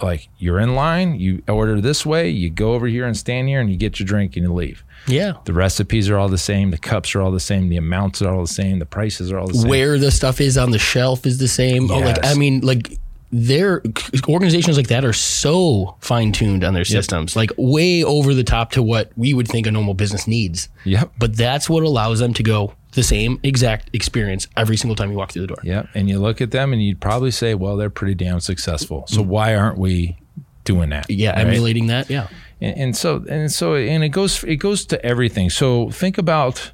like 0.00 0.28
you're 0.38 0.58
in 0.58 0.74
line, 0.74 1.18
you 1.18 1.42
order 1.48 1.80
this 1.80 2.06
way, 2.06 2.30
you 2.30 2.48
go 2.50 2.74
over 2.74 2.86
here 2.86 3.04
and 3.06 3.16
stand 3.16 3.48
here, 3.48 3.60
and 3.60 3.70
you 3.70 3.76
get 3.76 3.98
your 3.98 4.06
drink 4.06 4.36
and 4.36 4.44
you 4.44 4.52
leave. 4.52 4.84
Yeah. 5.06 5.34
The 5.44 5.52
recipes 5.52 6.08
are 6.08 6.16
all 6.16 6.28
the 6.28 6.38
same, 6.38 6.70
the 6.70 6.78
cups 6.78 7.14
are 7.14 7.20
all 7.20 7.32
the 7.32 7.40
same, 7.40 7.68
the 7.68 7.76
amounts 7.76 8.22
are 8.22 8.32
all 8.32 8.42
the 8.42 8.46
same, 8.46 8.78
the 8.78 8.86
prices 8.86 9.32
are 9.32 9.38
all 9.38 9.48
the 9.48 9.54
same. 9.54 9.68
Where 9.68 9.98
the 9.98 10.10
stuff 10.10 10.40
is 10.40 10.56
on 10.56 10.70
the 10.70 10.78
shelf 10.78 11.26
is 11.26 11.38
the 11.38 11.48
same. 11.48 11.90
Oh, 11.90 11.98
like 11.98 12.24
I 12.24 12.34
mean, 12.34 12.60
like 12.60 12.98
their 13.32 13.82
organizations 14.28 14.76
like 14.76 14.88
that 14.88 15.06
are 15.06 15.14
so 15.14 15.96
fine 16.00 16.32
tuned 16.32 16.62
on 16.62 16.74
their 16.74 16.84
systems, 16.84 17.34
like 17.34 17.50
way 17.56 18.04
over 18.04 18.34
the 18.34 18.44
top 18.44 18.72
to 18.72 18.82
what 18.82 19.10
we 19.16 19.32
would 19.32 19.48
think 19.48 19.66
a 19.66 19.70
normal 19.70 19.94
business 19.94 20.28
needs. 20.28 20.68
Yep. 20.84 21.12
But 21.18 21.36
that's 21.36 21.68
what 21.68 21.82
allows 21.82 22.18
them 22.18 22.34
to 22.34 22.42
go 22.42 22.74
the 22.92 23.02
same 23.02 23.40
exact 23.42 23.88
experience 23.94 24.48
every 24.54 24.76
single 24.76 24.94
time 24.94 25.10
you 25.10 25.16
walk 25.16 25.32
through 25.32 25.42
the 25.42 25.48
door. 25.48 25.58
Yeah, 25.62 25.86
and 25.94 26.10
you 26.10 26.18
look 26.18 26.42
at 26.42 26.50
them 26.50 26.74
and 26.74 26.82
you'd 26.82 27.00
probably 27.00 27.30
say, 27.30 27.54
well, 27.54 27.78
they're 27.78 27.88
pretty 27.88 28.14
damn 28.14 28.38
successful. 28.40 29.06
So 29.06 29.22
mm. 29.22 29.26
why 29.26 29.54
aren't 29.54 29.78
we 29.78 30.18
doing 30.64 30.90
that? 30.90 31.08
Yeah, 31.08 31.30
Right? 31.30 31.46
emulating 31.46 31.86
that. 31.86 32.10
Yeah. 32.10 32.28
And, 32.60 32.78
and 32.78 32.96
so 32.96 33.24
and 33.28 33.50
so 33.50 33.74
and 33.74 34.04
it 34.04 34.10
goes 34.10 34.44
it 34.44 34.56
goes 34.56 34.84
to 34.86 35.04
everything. 35.04 35.48
So 35.48 35.90
think 35.90 36.18
about 36.18 36.70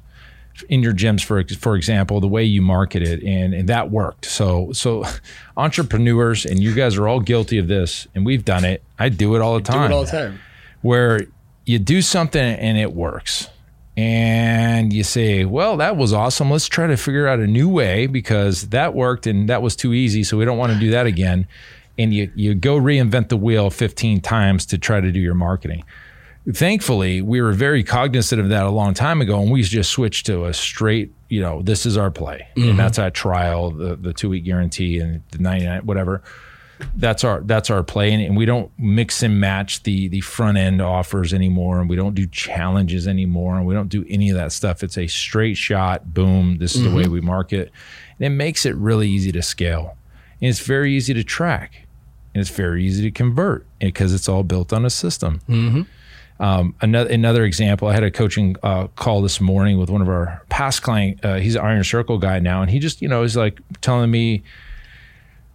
in 0.69 0.83
your 0.83 0.93
gyms 0.93 1.23
for 1.23 1.43
for 1.59 1.75
example 1.75 2.19
the 2.19 2.27
way 2.27 2.43
you 2.43 2.61
market 2.61 3.01
it 3.01 3.23
and, 3.23 3.53
and 3.53 3.69
that 3.69 3.89
worked. 3.91 4.25
So 4.25 4.71
so 4.73 5.03
entrepreneurs 5.57 6.45
and 6.45 6.61
you 6.61 6.73
guys 6.73 6.97
are 6.97 7.07
all 7.07 7.19
guilty 7.19 7.57
of 7.57 7.67
this 7.67 8.07
and 8.15 8.25
we've 8.25 8.43
done 8.45 8.65
it. 8.65 8.83
I 8.97 9.09
do 9.09 9.35
it 9.35 9.41
all 9.41 9.55
the 9.55 9.61
time 9.63 9.91
All 9.93 10.05
the 10.05 10.11
time. 10.11 10.39
where 10.81 11.21
you 11.65 11.79
do 11.79 12.01
something 12.01 12.41
and 12.41 12.77
it 12.77 12.93
works. 12.93 13.47
And 13.97 14.93
you 14.93 15.03
say 15.03 15.43
well 15.45 15.77
that 15.77 15.97
was 15.97 16.13
awesome. 16.13 16.49
Let's 16.51 16.67
try 16.67 16.87
to 16.87 16.97
figure 16.97 17.27
out 17.27 17.39
a 17.39 17.47
new 17.47 17.67
way 17.67 18.07
because 18.07 18.69
that 18.69 18.93
worked 18.93 19.27
and 19.27 19.49
that 19.49 19.61
was 19.61 19.75
too 19.75 19.93
easy 19.93 20.23
so 20.23 20.37
we 20.37 20.45
don't 20.45 20.57
want 20.57 20.71
to 20.73 20.79
do 20.79 20.91
that 20.91 21.05
again. 21.05 21.47
And 21.97 22.13
you 22.13 22.31
you 22.35 22.55
go 22.55 22.77
reinvent 22.79 23.27
the 23.29 23.35
wheel 23.37 23.69
15 23.69 24.21
times 24.21 24.65
to 24.67 24.77
try 24.77 25.01
to 25.01 25.11
do 25.11 25.19
your 25.19 25.33
marketing 25.33 25.83
thankfully 26.53 27.21
we 27.21 27.41
were 27.41 27.51
very 27.51 27.83
cognizant 27.83 28.41
of 28.41 28.49
that 28.49 28.65
a 28.65 28.69
long 28.69 28.93
time 28.93 29.21
ago 29.21 29.41
and 29.41 29.51
we 29.51 29.61
just 29.61 29.91
switched 29.91 30.25
to 30.25 30.45
a 30.45 30.53
straight 30.53 31.13
you 31.29 31.41
know 31.41 31.61
this 31.61 31.85
is 31.85 31.97
our 31.97 32.11
play. 32.11 32.47
And 32.55 32.63
mm-hmm. 32.65 32.77
that's 32.77 32.99
our 32.99 33.11
trial 33.11 33.71
the, 33.71 33.95
the 33.95 34.13
two 34.13 34.29
week 34.29 34.43
guarantee 34.43 34.99
and 34.99 35.21
the 35.31 35.37
99 35.37 35.85
whatever. 35.85 36.21
That's 36.95 37.23
our 37.23 37.41
that's 37.41 37.69
our 37.69 37.83
play 37.83 38.13
and, 38.13 38.23
and 38.23 38.37
we 38.37 38.45
don't 38.45 38.71
mix 38.79 39.21
and 39.21 39.39
match 39.39 39.83
the 39.83 40.07
the 40.07 40.21
front 40.21 40.57
end 40.57 40.81
offers 40.81 41.33
anymore 41.33 41.79
and 41.79 41.89
we 41.89 41.95
don't 41.95 42.15
do 42.15 42.25
challenges 42.25 43.07
anymore 43.07 43.57
and 43.57 43.65
we 43.65 43.73
don't 43.73 43.89
do 43.89 44.05
any 44.09 44.29
of 44.29 44.37
that 44.37 44.51
stuff. 44.51 44.83
It's 44.83 44.97
a 44.97 45.07
straight 45.07 45.57
shot 45.57 46.13
boom 46.13 46.57
this 46.57 46.75
is 46.75 46.83
the 46.83 46.89
way 46.89 47.03
mm-hmm. 47.03 47.13
we 47.13 47.21
market. 47.21 47.71
And 48.17 48.25
it 48.25 48.35
makes 48.35 48.65
it 48.65 48.75
really 48.75 49.09
easy 49.09 49.31
to 49.33 49.41
scale. 49.41 49.97
And 50.41 50.49
it's 50.49 50.59
very 50.59 50.93
easy 50.93 51.13
to 51.13 51.23
track. 51.23 51.85
And 52.33 52.41
it's 52.41 52.49
very 52.49 52.85
easy 52.85 53.03
to 53.03 53.11
convert 53.11 53.65
because 53.79 54.13
it's 54.13 54.29
all 54.29 54.43
built 54.43 54.71
on 54.71 54.85
a 54.85 54.89
system 54.89 55.41
mm-hmm. 55.49 55.81
Um, 56.39 56.73
another 56.81 57.09
another 57.11 57.43
example, 57.43 57.87
I 57.87 57.93
had 57.93 58.03
a 58.03 58.11
coaching 58.11 58.55
uh, 58.63 58.87
call 58.95 59.21
this 59.21 59.41
morning 59.41 59.77
with 59.77 59.89
one 59.89 60.01
of 60.01 60.07
our 60.07 60.41
past 60.49 60.81
client. 60.83 61.23
Uh, 61.23 61.35
he's 61.35 61.55
an 61.55 61.61
Iron 61.61 61.83
Circle 61.83 62.17
guy 62.17 62.39
now, 62.39 62.61
and 62.61 62.71
he 62.71 62.79
just 62.79 63.01
you 63.01 63.07
know 63.09 63.23
is 63.23 63.35
like 63.35 63.59
telling 63.81 64.09
me, 64.09 64.41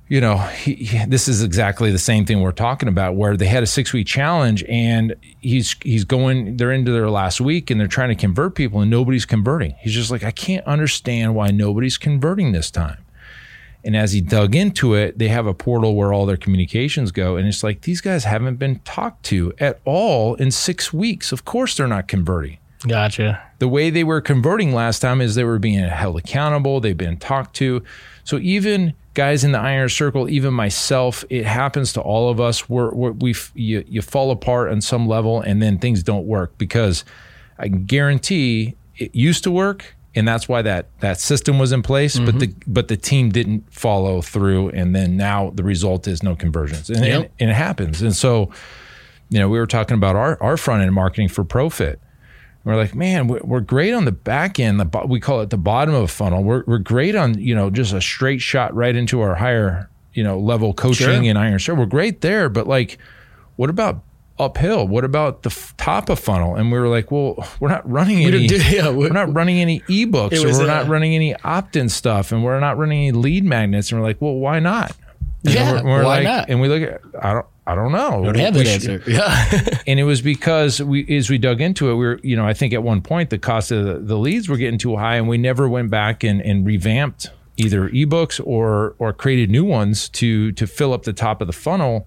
you 0.09 0.21
know, 0.21 0.37
he, 0.37 0.75
he- 0.75 1.07
this 1.07 1.27
is 1.29 1.43
exactly 1.43 1.91
the 1.91 1.99
same 1.99 2.27
thing 2.27 2.43
we're 2.43 2.53
talking 2.53 2.89
about, 2.89 3.17
where 3.17 3.37
they 3.37 3.47
had 3.47 3.63
a 3.63 3.67
six 3.67 3.93
week 3.95 4.07
challenge, 4.07 4.63
and 4.69 5.15
he's 5.41 5.75
he's 5.83 6.05
going, 6.05 6.59
they're 6.59 6.73
into 6.73 6.93
their 6.93 7.09
last 7.09 7.41
week, 7.41 7.71
and 7.71 7.81
they're 7.81 7.87
trying 7.89 8.11
to 8.11 8.15
convert 8.15 8.55
people, 8.55 8.81
and 8.83 8.91
nobody's 8.91 9.25
converting. 9.25 9.75
He's 9.81 9.95
just 9.95 10.11
like, 10.11 10.23
I 10.23 10.31
can't 10.33 10.67
understand 10.67 11.35
why 11.35 11.49
nobody's 11.49 11.97
converting 11.97 12.53
this 12.53 12.71
time. 12.71 12.99
And 13.85 13.97
as 13.97 14.13
he 14.13 14.21
dug 14.21 14.55
into 14.55 14.95
it, 14.95 15.19
they 15.19 15.29
have 15.29 15.47
a 15.47 15.55
portal 15.55 15.95
where 15.95 16.13
all 16.13 16.27
their 16.27 16.37
communications 16.37 17.13
go. 17.13 17.37
And 17.37 17.47
it's 17.47 17.63
like, 17.63 17.83
these 17.83 18.01
guys 18.01 18.25
haven't 18.25 18.57
been 18.57 18.81
talked 18.81 19.25
to 19.27 19.53
at 19.59 19.81
all 19.85 20.35
in 20.37 20.51
six 20.51 20.93
weeks. 20.93 21.33
Of 21.33 21.45
course, 21.45 21.77
they're 21.77 21.87
not 21.87 22.09
converting. 22.09 22.59
Gotcha. 22.87 23.43
The 23.59 23.69
way 23.69 23.91
they 23.91 24.05
were 24.05 24.21
converting 24.21 24.73
last 24.75 25.01
time 25.01 25.21
is 25.21 25.35
they 25.35 25.45
were 25.45 25.59
being 25.59 25.79
held 25.85 26.19
accountable, 26.19 26.81
they've 26.81 26.97
been 26.97 27.17
talked 27.17 27.57
to. 27.57 27.83
So 28.25 28.39
even 28.39 28.95
guys 29.15 29.45
in 29.45 29.53
the 29.53 29.59
iron 29.59 29.89
circle, 29.89 30.29
even 30.29 30.53
myself, 30.53 31.25
it 31.31 31.45
happens 31.45 31.93
to 31.95 32.01
all 32.01 32.31
of 32.31 32.41
us. 32.41 32.69
We're, 32.69 32.93
we're, 32.93 33.13
we 33.13 33.35
you, 33.55 33.85
you 33.87 34.03
fall 34.03 34.31
apart 34.31 34.71
on 34.71 34.81
some 34.81 35.07
level 35.07 35.41
and 35.41 35.63
then 35.63 35.79
things 35.79 36.03
don't 36.03 36.27
work 36.27 36.59
because 36.59 37.05
I 37.59 37.69
can 37.69 37.85
guarantee 37.87 38.77
it 38.97 39.15
used 39.15 39.45
to 39.45 39.51
work 39.51 39.97
and 40.15 40.27
that's 40.27 40.49
why 40.49 40.63
that 40.63 40.87
that 41.01 41.21
system 41.21 41.59
was 41.59 41.73
in 41.73 41.83
place 41.83 42.19
but 42.19 42.29
mm-hmm. 42.35 42.39
the 42.39 42.55
but 42.67 42.89
the 42.89 42.97
team 42.97 43.31
didn't 43.31 43.73
follow 43.73 44.21
through 44.23 44.69
and 44.71 44.95
then 44.95 45.17
now 45.17 45.51
the 45.55 45.65
result 45.65 46.07
is 46.07 46.23
no 46.23 46.35
conversions 46.37 46.89
and, 46.91 47.05
Yep. 47.05 47.21
and, 47.21 47.31
and 47.41 47.51
it 47.51 47.55
happens 47.55 48.03
and 48.03 48.15
so 48.15 48.51
you 49.29 49.39
know 49.39 49.49
we 49.49 49.59
were 49.59 49.67
talking 49.67 49.97
about 49.97 50.17
our 50.17 50.41
our 50.43 50.57
front 50.57 50.83
end 50.83 50.93
marketing 50.93 51.29
for 51.29 51.45
profit 51.45 52.01
we're 52.65 52.77
like, 52.77 52.95
man, 52.95 53.29
we're 53.29 53.43
we're 53.45 53.61
great 53.61 53.93
on 53.93 54.07
the 54.07 54.13
back 54.13 54.59
end. 54.59 54.81
The 54.81 55.03
we 55.07 55.21
call 55.21 55.43
it 55.43 55.51
the 55.51 55.59
bottom 55.59 55.95
of 55.95 56.03
a 56.05 56.09
funnel. 56.09 56.43
We're 56.43 56.65
we're 56.67 56.79
great 56.79 57.15
on 57.15 57.39
you 57.39 57.55
know 57.55 57.69
just 57.69 57.93
a 57.93 58.01
straight 58.01 58.41
shot 58.41 58.75
right 58.75 58.97
into 58.97 59.21
our 59.21 59.35
higher 59.35 59.91
you 60.15 60.25
know 60.25 60.39
level 60.39 60.73
coaching 60.73 61.07
Sure. 61.07 61.23
and 61.29 61.37
iron. 61.39 61.59
Sure, 61.59 61.75
we're 61.75 61.85
great 61.85 62.23
there, 62.23 62.49
but 62.49 62.67
like, 62.67 62.97
what 63.57 63.69
about 63.69 64.03
uphill? 64.39 64.87
What 64.89 65.05
about 65.05 65.43
the 65.43 65.51
f- 65.51 65.75
top 65.77 66.09
of 66.09 66.19
funnel? 66.19 66.55
And 66.57 66.71
we 66.73 66.79
were 66.79 66.89
like, 66.89 67.11
well, 67.11 67.47
we're 67.61 67.69
not 67.69 67.89
running 67.91 68.25
any. 68.25 68.47
don't 68.47 68.59
do- 68.61 68.71
yeah, 68.77 68.91
we- 68.91 68.97
we're 69.07 69.09
not 69.11 69.33
running 69.33 69.59
any 69.61 69.81
ebooks, 69.81 70.33
It 70.33 70.45
or 70.45 70.53
we're 70.59 70.65
uh, 70.65 70.67
not 70.67 70.89
running 70.89 71.15
any 71.15 71.35
opt-in 71.37 71.89
stuff, 71.89 72.33
and 72.33 72.43
we're 72.45 72.61
not 72.61 72.77
running 72.79 72.99
any 73.09 73.13
lead 73.13 73.45
magnets. 73.45 73.91
And 73.93 74.01
we're 74.01 74.07
like, 74.07 74.21
well, 74.21 74.35
why 74.35 74.61
not? 74.61 74.93
And 75.45 75.55
Yeah, 75.55 75.83
we're, 75.83 75.85
we're 75.99 76.05
why 76.05 76.17
like, 76.17 76.25
not? 76.25 76.51
And 76.51 76.61
we 76.61 76.69
look 76.69 76.83
at, 76.83 77.01
I 77.23 77.33
don't, 77.35 77.47
I 77.67 77.75
don't 77.75 77.93
know. 77.93 78.25
Don't 78.25 78.37
have 78.37 78.57
We 78.57 78.65
should- 78.65 78.91
answer. 78.91 79.11
Yeah. 79.11 79.79
and 79.87 79.99
it 80.01 80.05
was 80.05 80.21
because 80.23 80.83
we 80.83 81.07
as 81.17 81.31
we 81.31 81.39
dug 81.39 81.61
into 81.63 81.89
it 81.91 81.95
we 81.95 82.05
were 82.05 82.21
you 82.23 82.37
know 82.37 82.47
i 82.47 82.53
think 82.53 82.75
at 82.75 82.83
one 82.83 83.01
point 83.01 83.31
the 83.31 83.39
cost 83.39 83.71
of 83.71 83.87
the, 83.87 83.95
the 84.01 84.19
leads 84.19 84.51
were 84.51 84.59
getting 84.59 84.79
too 84.79 84.97
high 84.97 85.17
and 85.17 85.29
we 85.29 85.39
never 85.39 85.67
went 85.67 85.91
back 85.91 86.23
and, 86.23 86.43
and 86.43 86.67
revamped 86.67 87.31
either 87.57 87.89
ebooks 87.89 88.39
or 88.45 88.95
or 88.99 89.15
created 89.15 89.49
new 89.51 89.65
ones 89.65 90.11
to 90.11 90.53
to 90.53 90.67
fill 90.67 90.93
up 90.93 91.05
the 91.05 91.13
top 91.15 91.41
of 91.41 91.47
the 91.47 91.55
funnel 91.55 92.07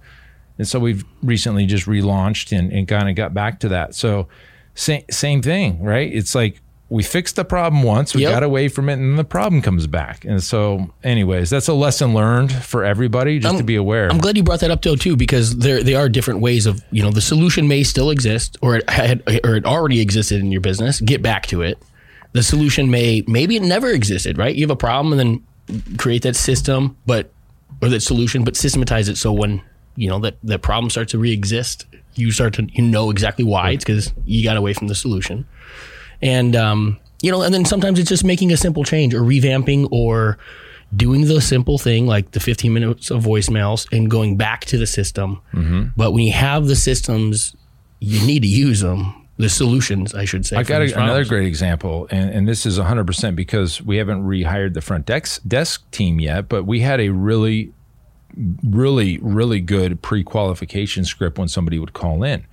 and 0.58 0.68
so 0.68 0.80
we've 0.80 1.04
recently 1.24 1.66
just 1.66 1.86
relaunched 1.86 2.58
and, 2.58 2.72
and 2.72 2.88
kind 2.88 3.10
of 3.10 3.16
got 3.16 3.34
back 3.34 3.60
to 3.60 3.70
that 3.70 3.94
so 3.96 4.28
same 4.76 5.04
same 5.10 5.42
thing 5.42 5.82
right 5.84 6.12
it's 6.14 6.34
like 6.36 6.62
we 6.90 7.04
fixed 7.04 7.36
the 7.36 7.44
problem 7.44 7.84
once 7.84 8.16
we 8.16 8.22
Yep. 8.22 8.32
got 8.32 8.44
away 8.44 8.70
from 8.70 8.88
it 8.88 8.94
and 8.94 9.04
then 9.12 9.16
the 9.18 9.24
problem 9.26 9.62
comes 9.62 9.88
back 9.88 10.24
and 10.24 10.42
so 10.42 10.94
anyways 11.04 11.50
that's 11.50 11.68
a 11.68 11.74
lesson 11.74 12.14
learned 12.14 12.52
for 12.54 12.86
everybody 12.86 13.40
just 13.40 13.58
to 13.58 13.64
be 13.64 13.76
aware 13.76 14.10
I'm 14.10 14.20
glad 14.20 14.38
you 14.38 14.44
brought 14.44 14.62
that 14.62 14.72
up 14.72 14.82
though 14.84 14.96
too, 14.96 15.18
because 15.18 15.58
there 15.58 15.84
there 15.84 15.98
are 16.00 16.08
different 16.08 16.40
ways 16.40 16.66
of 16.66 16.82
you 16.92 17.04
know 17.04 17.12
the 17.12 17.20
solution 17.22 17.68
may 17.68 17.84
still 17.84 18.10
exist 18.10 18.56
or 18.62 18.78
it 18.78 18.90
had 18.90 19.22
or 19.44 19.56
it 19.58 19.66
already 19.66 20.00
existed 20.00 20.40
in 20.40 20.52
your 20.52 20.62
business. 20.62 21.02
Get 21.02 21.22
back 21.22 21.48
to 21.48 21.62
it. 21.62 21.78
The 22.32 22.42
solution 22.44 22.90
may 22.90 23.24
maybe 23.28 23.58
it 23.58 23.64
never 23.64 23.90
existed, 23.90 24.38
right? 24.38 24.56
You 24.56 24.62
have 24.64 24.72
a 24.72 24.76
problem 24.78 25.18
and 25.18 25.42
then 25.70 25.98
create 25.98 26.22
that 26.22 26.36
system, 26.38 26.96
but 27.06 27.32
or 27.82 27.90
that 27.90 28.00
solution, 28.02 28.46
but 28.46 28.56
systematize 28.56 29.10
it 29.10 29.18
so 29.18 29.34
when 29.34 29.62
you 29.98 30.08
know 30.08 30.20
that 30.20 30.38
that 30.44 30.62
problem 30.62 30.90
starts 30.90 31.12
to 31.12 31.20
re-exist. 31.20 31.86
You 32.16 32.32
start 32.32 32.54
to 32.54 32.68
you 32.72 32.84
know 32.84 33.10
exactly 33.10 33.44
why 33.44 33.72
it's 33.72 33.84
because 33.84 34.14
you 34.26 34.44
got 34.44 34.56
away 34.56 34.74
from 34.74 34.88
the 34.88 34.96
solution, 34.96 35.46
and 36.22 36.56
um, 36.56 36.98
you 37.22 37.32
know, 37.32 37.42
and 37.42 37.54
then 37.54 37.66
sometimes 37.66 38.00
it's 38.00 38.10
just 38.10 38.24
making 38.24 38.54
a 38.54 38.58
simple 38.58 38.84
change 38.84 39.14
or 39.14 39.22
revamping 39.22 39.88
or 39.92 40.38
doing 40.96 41.26
the 41.26 41.42
simple 41.42 41.78
thing 41.78 42.08
like 42.08 42.32
the 42.32 42.40
15 42.40 42.74
minutes 42.74 43.12
of 43.12 43.24
voicemails 43.24 43.92
and 43.92 44.10
going 44.10 44.38
back 44.38 44.64
to 44.66 44.78
the 44.78 44.88
system. 44.88 45.42
But 45.98 46.12
when 46.14 46.24
you 46.24 46.32
have 46.32 46.68
the 46.68 46.78
systems, 46.78 47.56
you 48.00 48.26
need 48.26 48.44
to 48.44 48.48
use 48.48 48.80
them. 48.80 49.28
The 49.40 49.50
solutions, 49.50 50.16
I 50.16 50.26
should 50.26 50.48
say. 50.48 50.56
I 50.58 50.64
for 50.64 50.70
got 50.70 50.82
a, 50.82 50.86
another 51.00 51.24
great 51.24 51.46
example, 51.46 52.08
and, 52.10 52.32
and 52.32 52.48
this 52.48 52.66
is 52.66 52.80
100% 52.80 53.36
because 53.36 53.80
we 53.84 53.98
haven't 53.98 54.24
rehired 54.24 54.74
the 54.74 54.82
front 54.82 55.06
desk, 55.06 55.44
desk 55.48 55.90
team 55.92 56.20
yet, 56.20 56.50
but 56.50 56.64
we 56.64 56.80
had 56.80 57.00
a 57.00 57.10
really, 57.10 57.72
really, 58.64 59.20
really 59.22 59.60
good 59.62 60.02
pre 60.02 60.24
qualification 60.24 61.06
script 61.06 61.38
when 61.38 61.48
somebody 61.48 61.80
would 61.80 61.94
call 61.94 62.24
in. 62.24 62.46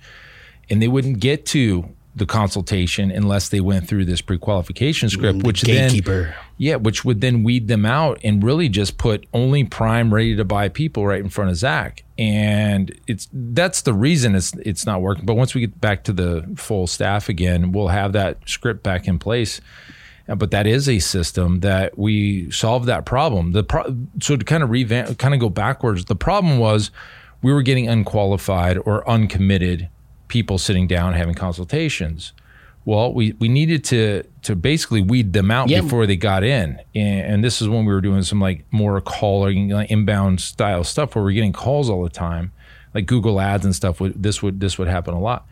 And 0.69 0.81
they 0.81 0.87
wouldn't 0.87 1.19
get 1.19 1.45
to 1.47 1.89
the 2.15 2.25
consultation 2.25 3.11
unless 3.11 3.49
they 3.49 3.59
went 3.59 3.87
through 3.87 4.05
this 4.05 4.21
pre 4.21 4.37
qualification 4.37 5.09
script, 5.09 5.43
which 5.43 5.61
then. 5.61 5.89
gatekeeper. 5.89 6.33
Yeah, 6.57 6.77
which 6.77 7.03
would 7.03 7.19
then 7.19 7.43
weed 7.43 7.67
them 7.67 7.85
out 7.85 8.19
and 8.23 8.41
really 8.41 8.69
just 8.69 8.97
put 8.97 9.25
only 9.33 9.65
prime 9.65 10.13
ready 10.13 10.35
to 10.37 10.45
buy 10.45 10.69
people 10.69 11.05
right 11.05 11.19
in 11.19 11.29
front 11.29 11.49
of 11.49 11.57
Zach. 11.57 12.03
And 12.17 12.97
it's 13.07 13.27
that's 13.33 13.81
the 13.81 13.93
reason 13.93 14.35
it's 14.35 14.53
it's 14.65 14.85
not 14.85 15.01
working. 15.01 15.25
But 15.25 15.35
once 15.35 15.53
we 15.53 15.61
get 15.61 15.81
back 15.81 16.05
to 16.05 16.13
the 16.13 16.49
full 16.55 16.87
staff 16.87 17.27
again, 17.27 17.73
we'll 17.73 17.89
have 17.89 18.13
that 18.13 18.37
script 18.47 18.81
back 18.81 19.07
in 19.07 19.19
place. 19.19 19.59
Uh, 20.27 20.35
But 20.35 20.51
that 20.51 20.65
is 20.67 20.87
a 20.89 20.99
system 20.99 21.59
that 21.61 21.97
we 21.97 22.49
solved 22.51 22.85
that 22.87 23.05
problem. 23.05 23.51
The 23.51 23.63
pro- 23.63 23.95
so 24.21 24.35
to 24.37 24.45
kind 24.45 24.63
of 24.63 24.69
revamp, 24.69 25.17
kind 25.17 25.33
of 25.33 25.39
go 25.39 25.49
backwards. 25.49 26.05
The 26.05 26.15
problem 26.15 26.57
was 26.59 26.91
we 27.41 27.53
were 27.53 27.61
getting 27.61 27.87
unqualified 27.87 28.77
or 28.85 29.07
uncommitted 29.09 29.89
people 30.27 30.57
sitting 30.57 30.87
down 30.87 31.13
having 31.13 31.35
consultations. 31.35 32.33
Well, 32.85 33.13
we, 33.13 33.33
we 33.39 33.47
needed 33.49 33.83
to 33.85 34.23
to 34.43 34.55
basically 34.55 35.01
weed 35.01 35.33
them 35.33 35.49
out 35.49 35.69
Yeah. 35.69 35.81
before 35.81 36.05
they 36.05 36.15
got 36.15 36.43
in, 36.43 36.79
and, 36.93 37.19
and 37.33 37.43
this 37.43 37.59
is 37.61 37.67
when 37.67 37.83
we 37.85 37.91
were 37.93 38.01
doing 38.01 38.21
some 38.21 38.39
like 38.39 38.63
more 38.71 39.01
calling, 39.01 39.69
like 39.69 39.89
inbound 39.89 40.39
style 40.39 40.83
stuff 40.83 41.15
where 41.15 41.23
we're 41.23 41.31
getting 41.33 41.51
calls 41.53 41.89
all 41.89 42.03
the 42.03 42.11
time, 42.11 42.51
like 42.93 43.07
Google 43.07 43.41
Ads 43.41 43.65
and 43.65 43.75
stuff. 43.75 43.99
Would 43.99 44.21
this 44.21 44.43
would 44.43 44.59
this 44.59 44.77
would 44.77 44.87
happen 44.87 45.15
a 45.15 45.19
lot, 45.19 45.47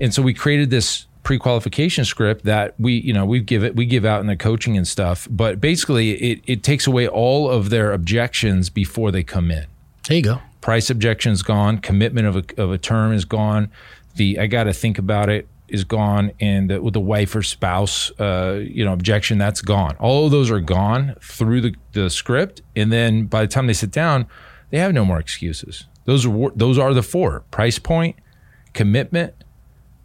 and 0.00 0.12
so 0.12 0.20
we 0.20 0.34
created 0.34 0.70
this 0.70 1.06
pre-qualification 1.28 2.06
script 2.06 2.46
that 2.46 2.74
we 2.78 2.94
you 2.94 3.12
know 3.12 3.26
we 3.26 3.38
give 3.38 3.62
it 3.62 3.76
we 3.76 3.84
give 3.84 4.06
out 4.06 4.22
in 4.22 4.26
the 4.28 4.34
coaching 4.34 4.78
and 4.78 4.88
stuff, 4.88 5.28
but 5.30 5.60
basically 5.60 6.12
it 6.12 6.40
it 6.46 6.62
takes 6.62 6.86
away 6.86 7.06
all 7.06 7.50
of 7.50 7.68
their 7.68 7.92
objections 7.92 8.70
before 8.70 9.10
they 9.12 9.22
come 9.22 9.50
in. 9.50 9.66
There 10.08 10.16
you 10.16 10.22
go. 10.22 10.40
price 10.62 10.88
objection 10.88 11.32
is 11.32 11.42
gone 11.42 11.80
commitment 11.80 12.26
of 12.26 12.36
a, 12.36 12.62
of 12.62 12.72
a 12.72 12.78
term 12.78 13.12
is 13.12 13.26
gone 13.26 13.70
the 14.16 14.38
i 14.38 14.46
got 14.46 14.64
to 14.64 14.72
think 14.72 14.98
about 14.98 15.28
it 15.28 15.46
is 15.68 15.84
gone 15.84 16.32
and 16.40 16.70
the, 16.70 16.80
with 16.80 16.94
the 16.94 17.00
wife 17.14 17.36
or 17.36 17.42
spouse 17.42 18.10
uh, 18.18 18.64
you 18.64 18.82
know 18.82 18.94
objection 18.94 19.36
that's 19.36 19.60
gone. 19.60 19.96
All 19.96 20.24
of 20.24 20.30
those 20.30 20.50
are 20.50 20.60
gone 20.60 21.14
through 21.20 21.60
the, 21.60 21.74
the 21.92 22.08
script 22.08 22.62
and 22.74 22.90
then 22.90 23.26
by 23.26 23.42
the 23.42 23.48
time 23.48 23.66
they 23.66 23.74
sit 23.74 23.90
down 23.90 24.26
they 24.70 24.78
have 24.78 24.94
no 24.94 25.04
more 25.04 25.18
excuses. 25.18 25.84
Those 26.06 26.24
are 26.24 26.50
those 26.56 26.78
are 26.78 26.94
the 26.94 27.02
four 27.02 27.40
price 27.50 27.78
point 27.78 28.16
commitment 28.72 29.34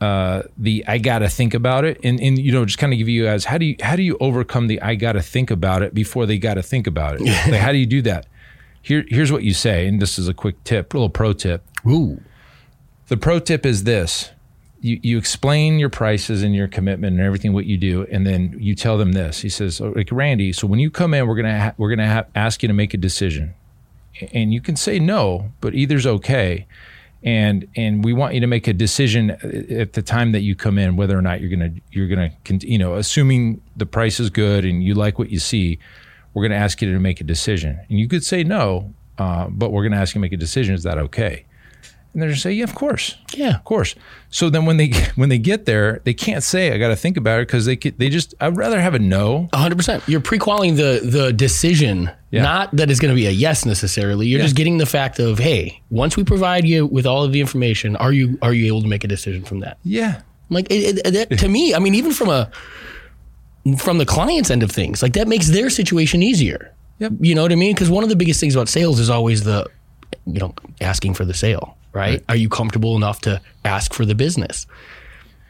uh, 0.03 0.43
the 0.57 0.83
I 0.85 0.97
gotta 0.97 1.29
think 1.29 1.53
about 1.53 1.85
it, 1.85 1.97
and 2.03 2.19
and 2.19 2.37
you 2.37 2.51
know 2.51 2.65
just 2.65 2.77
kind 2.77 2.91
of 2.91 2.99
give 2.99 3.07
you 3.07 3.23
guys 3.23 3.45
how 3.45 3.57
do 3.57 3.65
you 3.65 3.75
how 3.81 3.95
do 3.95 4.03
you 4.03 4.17
overcome 4.19 4.67
the 4.67 4.81
I 4.81 4.95
gotta 4.95 5.21
think 5.21 5.49
about 5.49 5.81
it 5.81 5.93
before 5.93 6.25
they 6.25 6.37
gotta 6.37 6.61
think 6.61 6.87
about 6.87 7.15
it? 7.15 7.21
like 7.49 7.61
how 7.61 7.71
do 7.71 7.77
you 7.77 7.85
do 7.85 8.01
that? 8.01 8.25
Here 8.81 9.05
here's 9.07 9.31
what 9.31 9.43
you 9.43 9.53
say, 9.53 9.87
and 9.87 10.01
this 10.01 10.19
is 10.19 10.27
a 10.27 10.33
quick 10.33 10.61
tip, 10.65 10.93
a 10.93 10.97
little 10.97 11.09
pro 11.09 11.31
tip. 11.31 11.63
Ooh. 11.87 12.21
The 13.07 13.15
pro 13.15 13.39
tip 13.39 13.65
is 13.65 13.85
this: 13.85 14.31
you 14.81 14.99
you 15.01 15.17
explain 15.17 15.79
your 15.79 15.89
prices 15.89 16.43
and 16.43 16.53
your 16.53 16.67
commitment 16.67 17.15
and 17.15 17.25
everything 17.25 17.53
what 17.53 17.65
you 17.65 17.77
do, 17.77 18.05
and 18.11 18.27
then 18.27 18.57
you 18.59 18.75
tell 18.75 18.97
them 18.97 19.13
this. 19.13 19.39
He 19.39 19.49
says, 19.49 19.79
oh, 19.79 19.93
like 19.95 20.09
Randy, 20.11 20.51
so 20.51 20.67
when 20.67 20.79
you 20.79 20.91
come 20.91 21.13
in, 21.13 21.27
we're 21.27 21.37
gonna 21.37 21.59
ha- 21.59 21.73
we're 21.77 21.89
gonna 21.89 22.13
ha- 22.13 22.25
ask 22.35 22.61
you 22.61 22.67
to 22.67 22.73
make 22.73 22.93
a 22.93 22.97
decision, 22.97 23.53
and 24.33 24.53
you 24.53 24.59
can 24.59 24.75
say 24.75 24.99
no, 24.99 25.51
but 25.61 25.73
either's 25.73 26.05
okay. 26.05 26.67
And 27.23 27.67
and 27.75 28.03
we 28.03 28.11
want 28.11 28.33
you 28.33 28.41
to 28.41 28.47
make 28.47 28.67
a 28.67 28.73
decision 28.73 29.31
at 29.31 29.93
the 29.93 30.01
time 30.01 30.33
that 30.33 30.41
you 30.41 30.55
come 30.55 30.77
in, 30.77 30.97
whether 30.97 31.17
or 31.17 31.21
not 31.21 31.39
you're 31.39 31.49
gonna 31.49 31.73
you're 31.91 32.07
gonna 32.07 32.31
you 32.45 32.77
know 32.77 32.95
assuming 32.95 33.61
the 33.77 33.85
price 33.85 34.19
is 34.19 34.29
good 34.29 34.65
and 34.65 34.83
you 34.83 34.93
like 34.93 35.17
what 35.17 35.29
you 35.29 35.39
see, 35.39 35.79
we're 36.33 36.43
gonna 36.43 36.59
ask 36.59 36.81
you 36.81 36.91
to 36.91 36.99
make 36.99 37.21
a 37.21 37.23
decision. 37.23 37.79
And 37.89 37.97
you 37.97 38.09
could 38.09 38.25
say 38.25 38.43
no, 38.43 38.93
uh, 39.17 39.47
but 39.49 39.71
we're 39.71 39.83
gonna 39.83 40.01
ask 40.01 40.13
you 40.13 40.19
to 40.19 40.21
make 40.21 40.33
a 40.33 40.37
decision. 40.37 40.75
Is 40.75 40.83
that 40.83 40.97
okay? 40.97 41.45
And 42.13 42.21
they're 42.21 42.29
just 42.29 42.43
say, 42.43 42.51
yeah, 42.53 42.63
of 42.63 42.75
course. 42.75 43.17
Yeah. 43.33 43.55
Of 43.55 43.63
course. 43.63 43.95
So 44.29 44.51
then 44.51 44.65
when 44.65 44.77
they 44.77 44.91
when 45.15 45.29
they 45.29 45.39
get 45.39 45.65
there, 45.65 45.99
they 46.03 46.13
can't 46.13 46.43
say 46.43 46.71
I 46.71 46.77
got 46.77 46.89
to 46.89 46.95
think 46.95 47.17
about 47.17 47.39
it 47.39 47.47
because 47.47 47.65
they 47.65 47.75
could, 47.75 47.97
they 47.97 48.09
just 48.09 48.35
I'd 48.39 48.55
rather 48.55 48.79
have 48.79 48.93
a 48.93 48.99
no. 48.99 49.49
hundred 49.53 49.77
percent. 49.77 50.03
You're 50.07 50.21
pre-qualing 50.21 50.75
the 50.75 51.01
the 51.03 51.33
decision, 51.33 52.11
Yeah. 52.29 52.43
not 52.43 52.75
that 52.75 52.91
it's 52.91 52.99
going 52.99 53.09
to 53.09 53.15
be 53.15 53.25
a 53.25 53.31
yes 53.31 53.65
necessarily. 53.65 54.27
You're 54.27 54.41
just 54.41 54.55
getting 54.55 54.77
the 54.77 54.85
fact 54.85 55.19
of, 55.19 55.39
hey, 55.39 55.81
once 55.89 56.15
we 56.15 56.23
provide 56.23 56.65
you 56.67 56.85
with 56.85 57.05
all 57.07 57.23
of 57.23 57.31
the 57.31 57.41
information, 57.41 57.95
are 57.95 58.13
you 58.13 58.37
are 58.43 58.53
you 58.53 58.67
able 58.67 58.83
to 58.83 58.87
make 58.87 59.03
a 59.03 59.07
decision 59.07 59.43
from 59.43 59.61
that? 59.61 59.79
Yeah. 59.83 60.21
Like 60.49 60.67
it, 60.69 60.99
it, 61.05 61.13
that, 61.13 61.39
to 61.39 61.47
me, 61.47 61.73
I 61.73 61.79
mean, 61.79 61.95
even 61.95 62.11
from 62.11 62.29
a 62.29 62.51
from 63.77 63.97
the 63.97 64.05
client's 64.05 64.51
end 64.51 64.61
of 64.61 64.69
things, 64.71 65.01
like 65.01 65.13
that 65.13 65.27
makes 65.27 65.47
their 65.49 65.69
situation 65.69 66.21
easier. 66.21 66.73
Yep. 66.99 67.13
You 67.21 67.33
know 67.33 67.41
what 67.41 67.51
I 67.51 67.55
mean? 67.55 67.73
Because 67.73 67.89
one 67.89 68.03
of 68.03 68.09
the 68.09 68.15
biggest 68.15 68.39
things 68.39 68.55
about 68.55 68.69
sales 68.69 68.99
is 68.99 69.09
always 69.09 69.43
the, 69.43 69.65
you 70.25 70.39
know, 70.39 70.53
asking 70.79 71.15
for 71.15 71.25
the 71.25 71.33
sale. 71.33 71.75
Right? 71.93 72.23
Are 72.27 72.35
you 72.35 72.49
comfortable 72.49 72.95
enough 72.95 73.21
to 73.21 73.39
ask 73.63 73.93
for 73.93 74.03
the 74.05 74.15
business? 74.15 74.65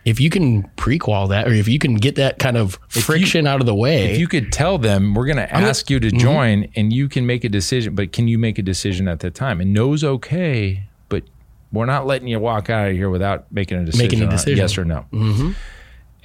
If 0.05 0.19
you 0.19 0.29
can 0.29 0.63
prequal 0.75 1.29
that, 1.29 1.47
or 1.47 1.53
if 1.53 1.69
you 1.69 1.79
can 1.79 1.95
get 1.95 2.15
that 2.15 2.37
kind 2.37 2.57
of 2.57 2.77
friction 2.89 3.47
out 3.47 3.61
of 3.61 3.65
the 3.65 3.73
way, 3.73 4.11
If 4.11 4.19
you 4.19 4.27
could 4.27 4.51
tell 4.51 4.77
them 4.77 5.13
we're 5.13 5.25
going 5.25 5.37
to 5.37 5.53
ask 5.53 5.89
you 5.89 6.01
to 6.01 6.07
Mm-hmm. 6.07 6.17
join 6.17 6.67
and 6.75 6.91
you 6.91 7.07
can 7.07 7.25
make 7.25 7.45
a 7.45 7.49
decision, 7.49 7.95
but 7.95 8.11
can 8.11 8.27
you 8.27 8.37
make 8.37 8.59
a 8.59 8.61
decision 8.61 9.07
at 9.07 9.21
that 9.21 9.33
time? 9.33 9.61
And 9.61 9.71
no's 9.71 10.03
okay, 10.03 10.83
but 11.07 11.23
we're 11.71 11.85
not 11.85 12.05
letting 12.05 12.27
you 12.27 12.37
walk 12.39 12.69
out 12.69 12.89
of 12.89 12.93
here 12.93 13.09
without 13.09 13.49
making 13.49 13.77
a 13.77 13.85
decision. 13.85 14.05
Making 14.05 14.21
a 14.23 14.25
on 14.25 14.31
decision. 14.31 14.57
yes 14.57 14.77
or 14.77 14.83
no. 14.83 15.05
Mm-hmm. 15.13 15.51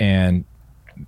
And 0.00 0.44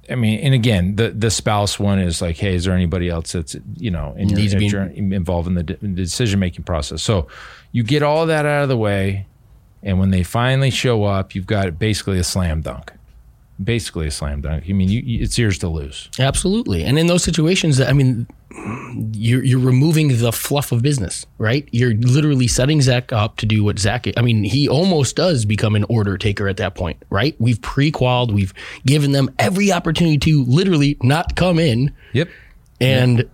I 0.09 0.15
mean, 0.15 0.41
and 0.41 0.55
again, 0.55 0.97
the 0.97 1.11
the 1.11 1.31
spouse 1.31 1.79
one 1.79 1.99
is 1.99 2.21
like, 2.23 2.37
hey, 2.37 2.55
is 2.55 2.65
there 2.65 2.75
anybody 2.75 3.09
else 3.09 3.33
that's 3.33 3.57
you 3.77 3.91
know 3.91 4.15
in 4.17 4.29
your, 4.29 4.37
to 4.51 4.59
be- 4.59 4.69
involved 5.15 5.49
in 5.49 5.55
the 5.55 5.63
decision 5.63 6.41
making 6.41 6.65
process? 6.65 7.03
So 7.03 7.27
you 7.73 7.83
get 7.83 8.03
all 8.03 8.27
that 8.27 8.47
out 8.47 8.63
of 8.63 8.69
the 8.69 8.77
way, 8.77 9.27
and 9.83 9.99
when 9.99 10.11
they 10.11 10.23
finally 10.23 10.71
show 10.71 11.05
up, 11.05 11.35
you've 11.35 11.47
got 11.47 11.79
basically 11.79 12.19
a 12.19 12.25
slam 12.25 12.61
dunk. 12.61 12.93
Basically 13.63 14.07
a 14.07 14.11
slam 14.11 14.41
dunk. 14.41 14.65
I 14.69 14.73
mean, 14.73 14.89
you, 14.89 15.01
you, 15.01 15.23
it's 15.23 15.37
yours 15.39 15.59
to 15.59 15.69
lose. 15.69 16.09
Absolutely. 16.19 16.83
And 16.85 16.99
in 16.99 17.07
those 17.09 17.23
situations, 17.23 17.81
I 17.81 17.93
mean, 17.93 18.27
you're, 19.13 19.45
you're 19.45 19.61
removing 19.61 20.19
the 20.19 20.33
fluff 20.33 20.73
of 20.73 20.83
business, 20.83 21.27
right? 21.39 21.69
You're 21.71 21.95
literally 21.95 22.47
setting 22.49 22.81
Zach 22.81 23.13
up 23.13 23.37
to 23.37 23.47
do 23.47 23.63
what 23.63 23.79
Zach, 23.79 24.07
I 24.17 24.23
mean, 24.23 24.45
he 24.45 24.69
almost 24.69 25.17
does 25.17 25.45
become 25.45 25.75
an 25.77 25.85
order 25.89 26.17
taker 26.17 26.49
at 26.49 26.57
that 26.57 26.75
point, 26.75 27.03
right? 27.11 27.37
We've 27.39 27.61
pre-qualified, 27.61 28.35
we've 28.35 28.55
given 28.87 29.13
them 29.13 29.31
every 29.39 29.71
opportunity 29.73 30.19
to 30.19 30.45
literally 30.45 30.97
not 31.03 31.37
come 31.37 31.59
in. 31.59 31.93
Yep. 32.15 32.29
And 32.81 33.29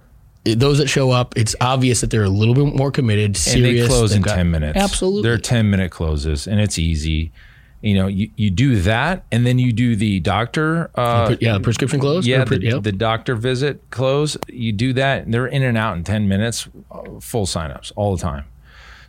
those 0.44 0.78
that 0.78 0.88
show 0.88 1.10
up, 1.12 1.34
it's 1.36 1.54
obvious 1.60 2.00
that 2.00 2.10
they're 2.10 2.24
a 2.24 2.28
little 2.28 2.54
bit 2.54 2.74
more 2.74 2.90
committed, 2.90 3.36
serious. 3.36 3.68
and 3.68 3.78
they 3.78 3.86
close 3.86 4.10
They've 4.10 4.16
in 4.18 4.22
got- 4.22 4.34
10 4.36 4.50
minutes 4.50 4.76
Absolutely. 4.78 5.22
they're 5.22 5.38
10 5.38 5.70
minute 5.70 5.90
closes 5.90 6.46
and 6.46 6.60
it's 6.60 6.78
easy 6.78 7.32
you 7.80 7.94
know 7.94 8.06
you, 8.06 8.30
you 8.36 8.50
do 8.50 8.80
that 8.80 9.24
and 9.30 9.46
then 9.46 9.58
you 9.58 9.72
do 9.72 9.96
the 9.96 10.20
doctor 10.20 10.90
uh, 10.94 11.36
yeah, 11.40 11.58
prescription 11.58 12.00
close. 12.00 12.26
yeah 12.26 12.44
pre- 12.44 12.58
the, 12.58 12.66
yep. 12.66 12.82
the 12.82 12.92
doctor 12.92 13.34
visit 13.34 13.80
close 13.90 14.36
you 14.48 14.72
do 14.72 14.92
that 14.92 15.24
and 15.24 15.34
they're 15.34 15.46
in 15.46 15.62
and 15.62 15.76
out 15.76 15.96
in 15.96 16.04
10 16.04 16.28
minutes 16.28 16.68
uh, 16.90 17.02
full 17.20 17.46
signups 17.46 17.92
all 17.96 18.16
the 18.16 18.22
time 18.22 18.44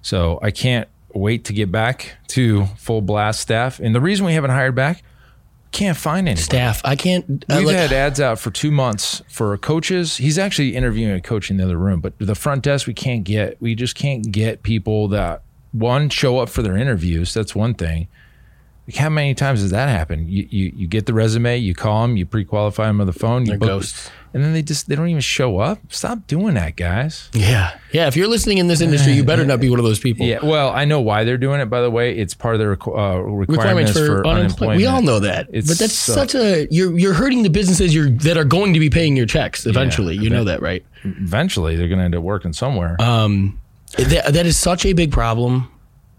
so 0.02 0.40
i 0.42 0.52
can't 0.52 0.88
wait 1.14 1.46
to 1.46 1.54
get 1.54 1.72
back 1.72 2.18
to 2.28 2.66
full 2.78 3.02
blast 3.02 3.40
staff 3.40 3.80
and 3.80 3.96
the 3.96 4.02
reason 4.02 4.26
we 4.26 4.34
haven't 4.34 4.52
hired 4.52 4.76
back 4.76 5.04
can't 5.72 5.98
find 5.98 6.28
any 6.30 6.40
staff. 6.40 6.82
I 6.86 6.96
can't. 6.96 7.46
We've 7.50 7.68
like- 7.68 7.76
had 7.76 7.92
ads 7.92 8.22
out 8.22 8.40
for 8.40 8.52
two 8.52 8.72
months 8.72 9.22
for 9.28 9.56
coaches. 9.58 10.18
He's 10.18 10.38
actually 10.38 10.76
interviewing 10.76 11.14
a 11.14 11.22
coach 11.22 11.52
in 11.52 11.58
the 11.58 11.66
other 11.66 11.78
room, 11.78 12.00
but 12.00 12.18
the 12.20 12.36
front 12.36 12.64
desk 12.64 12.88
we 12.88 12.94
can't 12.94 13.24
get. 13.24 13.62
We 13.62 13.76
just 13.76 13.94
can't 13.94 14.32
get 14.32 14.64
people 14.64 15.10
that 15.10 15.42
one 15.74 16.10
show 16.10 16.40
up 16.40 16.50
for 16.50 16.62
their 16.62 16.78
interviews. 16.78 17.34
That's 17.34 17.54
one 17.54 17.74
thing. 17.74 18.08
Like 18.88 18.96
how 18.96 19.10
many 19.10 19.34
times 19.36 19.62
does 19.62 19.72
that 19.72 19.90
happen? 19.90 20.28
You 20.30 20.48
you, 20.50 20.72
you 20.76 20.88
get 20.88 21.06
the 21.08 21.14
resume, 21.14 21.58
you 21.58 21.74
call 21.76 22.04
them, 22.04 22.16
you 22.16 22.26
pre-qualify 22.26 22.88
them 22.88 23.02
on 23.02 23.08
the 23.08 23.14
phone, 23.14 23.42
you 23.46 23.52
They're 23.52 23.58
book- 23.60 23.68
ghosts. 23.68 24.10
and 24.34 24.42
then 24.42 24.54
they 24.54 24.62
just 24.62 24.88
they 24.88 24.96
don't 24.96 25.10
even 25.10 25.20
show 25.20 25.60
up. 25.60 25.80
Stop 25.90 26.26
doing 26.28 26.54
that, 26.54 26.78
guys. 26.78 27.30
yeah. 27.34 27.78
Yeah. 27.92 28.08
If 28.08 28.16
you're 28.16 28.30
listening 28.30 28.60
in 28.60 28.68
this 28.68 28.80
industry, 28.80 29.12
you 29.12 29.26
better 29.26 29.44
not 29.46 29.60
be 29.60 29.70
one 29.70 29.80
of 29.80 29.84
those 29.86 30.00
people. 30.00 30.26
Yeah, 30.26 30.40
well, 30.44 30.70
I 30.70 30.86
know 30.86 31.02
why 31.02 31.26
they're 31.26 31.38
doing 31.38 31.60
it. 31.60 31.66
By 31.66 31.82
the 31.82 31.92
way, 31.92 32.18
it's 32.18 32.34
part 32.34 32.56
of 32.56 32.60
the 32.60 32.66
requ- 32.66 32.98
uh, 32.98 33.20
requirements, 33.22 33.50
requirements 33.50 33.92
for, 33.92 33.98
for, 33.98 34.12
unemployment. 34.28 34.38
unemployment. 34.46 34.78
We 34.78 34.86
all 34.86 35.02
know 35.02 35.20
that, 35.20 35.48
It's 35.52 35.68
but 35.68 35.80
that's 35.80 35.94
so- 35.94 36.14
such 36.14 36.36
a 36.36 36.68
you're 36.72 36.98
you're 36.98 37.14
hurting 37.14 37.44
the 37.44 37.50
businesses 37.50 37.94
you're 37.94 38.10
that 38.10 38.38
are 38.38 38.46
going 38.46 38.74
to 38.74 38.80
be 38.80 38.90
paying 38.90 39.18
your 39.18 39.26
checks 39.26 39.66
eventually. 39.66 40.16
you 40.16 40.30
know 40.30 40.46
that, 40.46 40.62
right? 40.62 40.86
Eventually, 41.04 41.76
they're 41.76 41.90
going 41.90 42.00
to 42.00 42.06
end 42.06 42.16
up 42.16 42.24
working 42.24 42.54
somewhere. 42.54 42.96
Um, 43.02 43.60
that, 43.98 44.34
that 44.34 44.46
is 44.46 44.58
such 44.58 44.86
a 44.86 44.94
big 44.94 45.12
problem. 45.12 45.70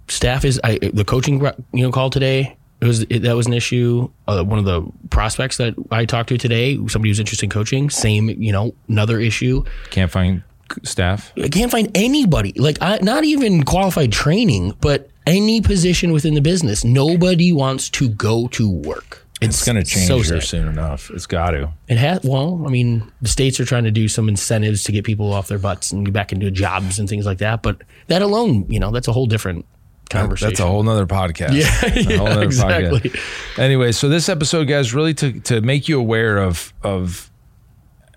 staff 0.09 0.45
is 0.45 0.61
I, 0.65 0.79
the 0.93 1.05
coaching 1.05 1.41
you 1.73 1.83
know 1.83 1.93
call 1.93 2.11
today. 2.11 2.57
It 2.81 2.87
was 2.87 3.03
it, 3.03 3.21
that 3.21 3.35
was 3.35 3.47
an 3.47 3.55
issue. 3.55 4.11
Uh, 4.27 4.45
one 4.45 4.59
of 4.59 4.65
the 4.65 4.83
prospects 5.11 5.57
that 5.57 5.75
I 5.91 6.05
talked 6.05 6.29
to 6.29 6.39
today, 6.39 6.77
somebody 6.87 7.11
who's 7.11 7.19
interested 7.19 7.45
in 7.45 7.51
coaching, 7.51 7.91
same 7.91 8.29
you 8.29 8.53
know 8.53 8.75
another 8.89 9.19
issue. 9.19 9.65
Can't 9.91 10.11
find 10.11 10.43
staff. 10.85 11.33
I 11.43 11.49
can't 11.49 11.73
find 11.73 11.91
anybody 11.97 12.53
like 12.57 12.79
I, 12.81 12.99
not 13.03 13.25
even 13.25 13.65
qualified 13.65 14.13
training, 14.13 14.75
but 14.81 15.11
any 15.27 15.61
position 15.61 16.13
within 16.13 16.35
the 16.35 16.41
business. 16.41 16.85
Nobody 16.85 17.53
wants 17.53 17.91
to 17.91 18.09
go 18.09 18.49
to 18.49 18.71
work. 18.71 19.25
It's, 19.41 19.65
going 19.65 19.77
to 19.77 19.85
change 19.85 20.09
so 20.09 20.17
here 20.17 20.41
sad. 20.41 20.43
soon 20.43 20.69
enough. 20.69 21.11
It's 21.11 21.27
got 21.27 21.53
to. 21.53 21.73
It 21.87 21.97
has 21.97 22.25
well, 22.25 22.65
I 22.67 22.71
mean, 22.71 23.11
the 23.23 23.29
states 23.29 23.61
are 23.61 23.65
trying 23.65 23.85
to 23.85 23.93
do 23.93 24.09
some 24.09 24.29
incentives 24.29 24.83
to 24.85 24.93
get 24.93 25.05
people 25.05 25.33
off 25.33 25.47
their 25.47 25.61
butts 25.61 25.93
and 25.93 26.05
get 26.05 26.13
back 26.13 26.33
into 26.33 26.51
jobs 26.51 26.99
and 26.99 27.09
things 27.09 27.25
like 27.25 27.39
that. 27.39 27.63
But 27.63 27.83
that 28.09 28.21
alone, 28.21 28.67
you 28.69 28.81
know, 28.81 28.91
that's 28.91 29.07
a 29.07 29.13
whole 29.13 29.27
different 29.27 29.65
conversation. 30.09 30.51
That's 30.51 30.61
a 30.61 30.67
whole 30.67 30.83
nother 30.83 31.07
podcast. 31.07 31.53
Yeah, 31.53 31.95
yeah, 31.95 32.41
exactly. 32.41 33.11
podcast. 33.11 33.59
Anyway, 33.59 33.93
so 33.93 34.09
this 34.09 34.29
episode, 34.29 34.69
guys, 34.69 34.95
really 34.95 35.15
to 35.15 35.41
to 35.41 35.61
make 35.61 35.89
you 35.89 35.99
aware 35.99 36.39
of 36.39 36.73
of 36.83 37.31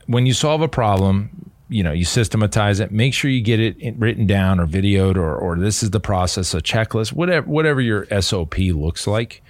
when 0.08 0.26
you 0.26 0.34
solve 0.34 0.62
a 0.62 0.68
problem, 0.68 1.52
you 1.70 1.84
know, 1.84 1.92
you 1.92 2.06
systematize 2.06 2.80
it. 2.80 2.92
Make 2.92 3.14
sure 3.14 3.32
you 3.32 3.42
get 3.42 3.60
it 3.60 3.98
written 3.98 4.28
down 4.28 4.60
or 4.60 4.68
videoed, 4.68 5.16
or 5.16 5.36
or 5.36 5.58
this 5.58 5.84
is 5.84 5.92
the 5.92 6.00
process, 6.00 6.54
a 6.54 6.62
checklist, 6.62 7.14
whatever 7.14 7.48
whatever 7.48 7.82
your 7.82 8.06
SOP 8.22 8.58
looks 8.58 9.08
like, 9.08 9.42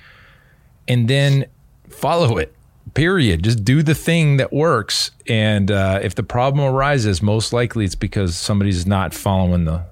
and 0.87 1.07
then 1.07 1.45
follow 1.89 2.37
it. 2.37 2.55
Period. 2.93 3.43
Just 3.43 3.63
do 3.63 3.83
the 3.83 3.95
thing 3.95 4.37
that 4.37 4.51
works. 4.51 5.11
And 5.27 5.71
uh, 5.71 5.99
if 6.01 6.15
the 6.15 6.23
problem 6.23 6.65
arises, 6.65 7.21
most 7.21 7.53
likely 7.53 7.85
it's 7.85 7.95
because 7.95 8.35
somebody's 8.35 8.85
not 8.85 9.13
following 9.13 9.65
the 9.65 9.85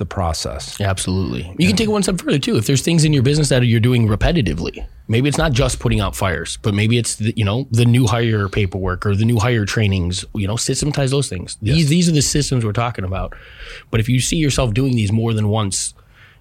the 0.00 0.06
process. 0.06 0.80
Absolutely. 0.80 1.54
You 1.58 1.68
can 1.68 1.76
take 1.76 1.86
it 1.86 1.92
one 1.92 2.02
step 2.02 2.20
further 2.20 2.40
too. 2.40 2.56
If 2.56 2.66
there's 2.66 2.82
things 2.82 3.04
in 3.04 3.12
your 3.12 3.22
business 3.22 3.50
that 3.50 3.64
you're 3.64 3.78
doing 3.78 4.08
repetitively, 4.08 4.84
maybe 5.06 5.28
it's 5.28 5.38
not 5.38 5.52
just 5.52 5.78
putting 5.78 6.00
out 6.00 6.16
fires, 6.16 6.56
but 6.62 6.74
maybe 6.74 6.98
it's 6.98 7.16
the, 7.16 7.32
you 7.36 7.44
know 7.44 7.68
the 7.70 7.84
new 7.84 8.06
hire 8.06 8.48
paperwork 8.48 9.06
or 9.06 9.14
the 9.14 9.24
new 9.24 9.38
hire 9.38 9.64
trainings. 9.64 10.24
You 10.34 10.48
know, 10.48 10.56
systematize 10.56 11.12
those 11.12 11.28
things. 11.28 11.56
These 11.62 11.88
these 11.88 12.08
are 12.08 12.12
the 12.12 12.22
systems 12.22 12.64
we're 12.64 12.72
talking 12.72 13.04
about. 13.04 13.34
But 13.92 14.00
if 14.00 14.08
you 14.08 14.18
see 14.18 14.36
yourself 14.36 14.74
doing 14.74 14.96
these 14.96 15.12
more 15.12 15.32
than 15.32 15.48
once, 15.48 15.94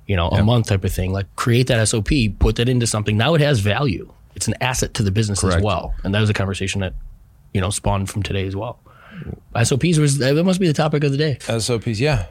you 0.08 0.16
know, 0.16 0.30
a 0.30 0.44
month 0.44 0.68
type 0.68 0.84
of 0.84 0.92
thing, 0.92 1.12
like 1.14 1.28
create 1.36 1.68
that 1.68 1.88
SOP, 1.88 2.10
put 2.40 2.56
that 2.56 2.68
into 2.68 2.88
something. 2.88 3.16
Now 3.16 3.36
it 3.36 3.42
has 3.42 3.60
value. 3.60 4.12
It's 4.36 4.48
an 4.48 4.56
asset 4.62 4.94
to 4.96 5.04
the 5.04 5.12
business 5.12 5.44
as 5.44 5.62
well. 5.62 5.94
And 6.04 6.16
that 6.16 6.22
was 6.22 6.30
a 6.30 6.34
conversation 6.34 6.82
that 6.82 6.94
you 7.54 7.62
know 7.62 7.70
spawned 7.70 8.10
from 8.10 8.24
today 8.24 8.48
as 8.48 8.56
well. 8.56 8.80
SOPs 9.64 9.98
was 9.98 10.18
that 10.20 10.44
must 10.44 10.60
be 10.60 10.68
the 10.68 10.74
topic 10.74 11.04
of 11.04 11.12
the 11.12 11.18
day. 11.18 11.38
SOPs, 11.40 12.00
yeah. 12.00 12.28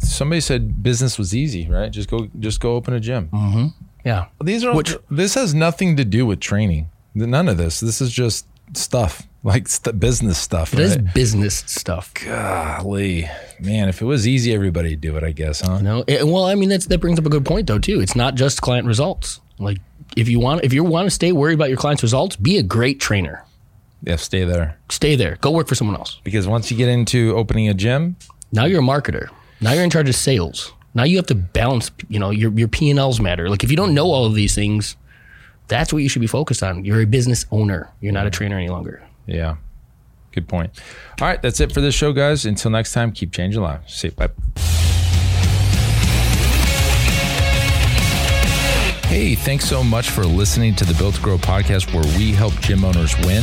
Somebody 0.00 0.40
said 0.40 0.82
business 0.82 1.18
was 1.18 1.34
easy, 1.34 1.68
right? 1.68 1.90
Just 1.90 2.08
go, 2.10 2.28
just 2.38 2.60
go 2.60 2.74
open 2.76 2.94
a 2.94 3.00
gym. 3.00 3.28
Mm-hmm. 3.32 3.66
Yeah. 4.04 4.26
These 4.42 4.64
are 4.64 4.74
Which- 4.74 4.96
this 5.10 5.34
has 5.34 5.54
nothing 5.54 5.96
to 5.96 6.04
do 6.04 6.24
with 6.26 6.40
training. 6.40 6.90
None 7.14 7.48
of 7.48 7.56
this. 7.56 7.80
This 7.80 8.00
is 8.00 8.10
just 8.12 8.46
stuff 8.74 9.26
like 9.42 9.66
st- 9.68 9.98
business 9.98 10.38
stuff. 10.38 10.72
It 10.72 10.78
is 10.80 10.96
Right? 10.96 11.12
business 11.14 11.64
stuff. 11.66 12.12
Golly, 12.14 13.28
man, 13.58 13.88
if 13.88 14.00
it 14.00 14.04
was 14.04 14.26
easy, 14.28 14.54
everybody'd 14.54 15.00
do 15.00 15.16
it. 15.16 15.24
I 15.24 15.32
guess, 15.32 15.60
huh? 15.60 15.80
No, 15.80 16.04
it- 16.06 16.26
well, 16.26 16.44
I 16.44 16.54
mean 16.54 16.68
that's 16.68 16.86
that 16.86 16.98
brings 17.00 17.18
up 17.18 17.26
a 17.26 17.30
good 17.30 17.44
point 17.44 17.66
though 17.66 17.78
too. 17.78 18.00
It's 18.00 18.14
not 18.16 18.36
just 18.36 18.62
client 18.62 18.86
results. 18.86 19.40
Like 19.58 19.78
if 20.16 20.28
you 20.28 20.38
want 20.40 20.64
if 20.64 20.72
you 20.72 20.84
want 20.84 21.06
to 21.06 21.10
stay 21.10 21.32
worried 21.32 21.54
about 21.54 21.68
your 21.68 21.78
client's 21.78 22.02
results, 22.02 22.36
be 22.36 22.58
a 22.58 22.62
great 22.62 23.00
trainer. 23.00 23.44
Yeah, 24.02 24.16
stay 24.16 24.44
there 24.44 24.78
Stay 24.88 25.14
there. 25.16 25.36
Go 25.40 25.50
work 25.50 25.68
for 25.68 25.74
someone 25.74 25.96
else. 25.96 26.20
because 26.24 26.46
once 26.48 26.70
you 26.70 26.76
get 26.76 26.88
into 26.88 27.34
opening 27.36 27.68
a 27.68 27.74
gym, 27.74 28.16
Now 28.52 28.64
you're 28.64 28.80
a 28.80 28.82
marketer. 28.84 29.28
Now 29.60 29.72
you're 29.72 29.84
in 29.84 29.90
charge 29.90 30.08
of 30.08 30.14
sales. 30.14 30.72
Now 30.94 31.04
you 31.04 31.16
have 31.18 31.26
to 31.26 31.34
balance. 31.34 31.90
You 32.08 32.18
know 32.18 32.30
your 32.30 32.50
your 32.58 32.66
P 32.68 32.90
and 32.90 32.98
Ls 32.98 33.20
matter. 33.20 33.48
Like 33.50 33.62
if 33.62 33.70
you 33.70 33.76
don't 33.76 33.94
know 33.94 34.06
all 34.06 34.24
of 34.24 34.34
these 34.34 34.54
things, 34.54 34.96
that's 35.68 35.92
what 35.92 36.02
you 36.02 36.08
should 36.08 36.20
be 36.22 36.26
focused 36.26 36.62
on. 36.62 36.84
You're 36.84 37.02
a 37.02 37.06
business 37.06 37.46
owner. 37.52 37.90
You're 38.00 38.12
not 38.12 38.26
a 38.26 38.30
trainer 38.30 38.56
any 38.56 38.68
longer. 38.70 39.02
yeah, 39.26 39.56
good 40.32 40.48
point. 40.48 40.70
All 41.20 41.28
right, 41.28 41.40
that's 41.40 41.60
it 41.60 41.72
for 41.72 41.80
this 41.80 41.94
show, 41.94 42.12
guys. 42.12 42.44
Until 42.46 42.70
next 42.72 42.92
time, 42.92 43.12
keep 43.12 43.32
changing 43.32 43.62
lives. 43.62 43.94
See 43.94 44.08
you. 44.08 44.12
Bye. 44.14 44.30
Hey, 49.08 49.34
thanks 49.34 49.64
so 49.68 49.82
much 49.82 50.08
for 50.10 50.24
listening 50.24 50.74
to 50.76 50.84
the 50.84 50.94
Built 50.94 51.16
to 51.16 51.20
Grow 51.20 51.36
podcast 51.36 51.92
where 51.92 52.04
we 52.16 52.30
help 52.32 52.54
gym 52.60 52.84
owners 52.84 53.14
win. 53.26 53.42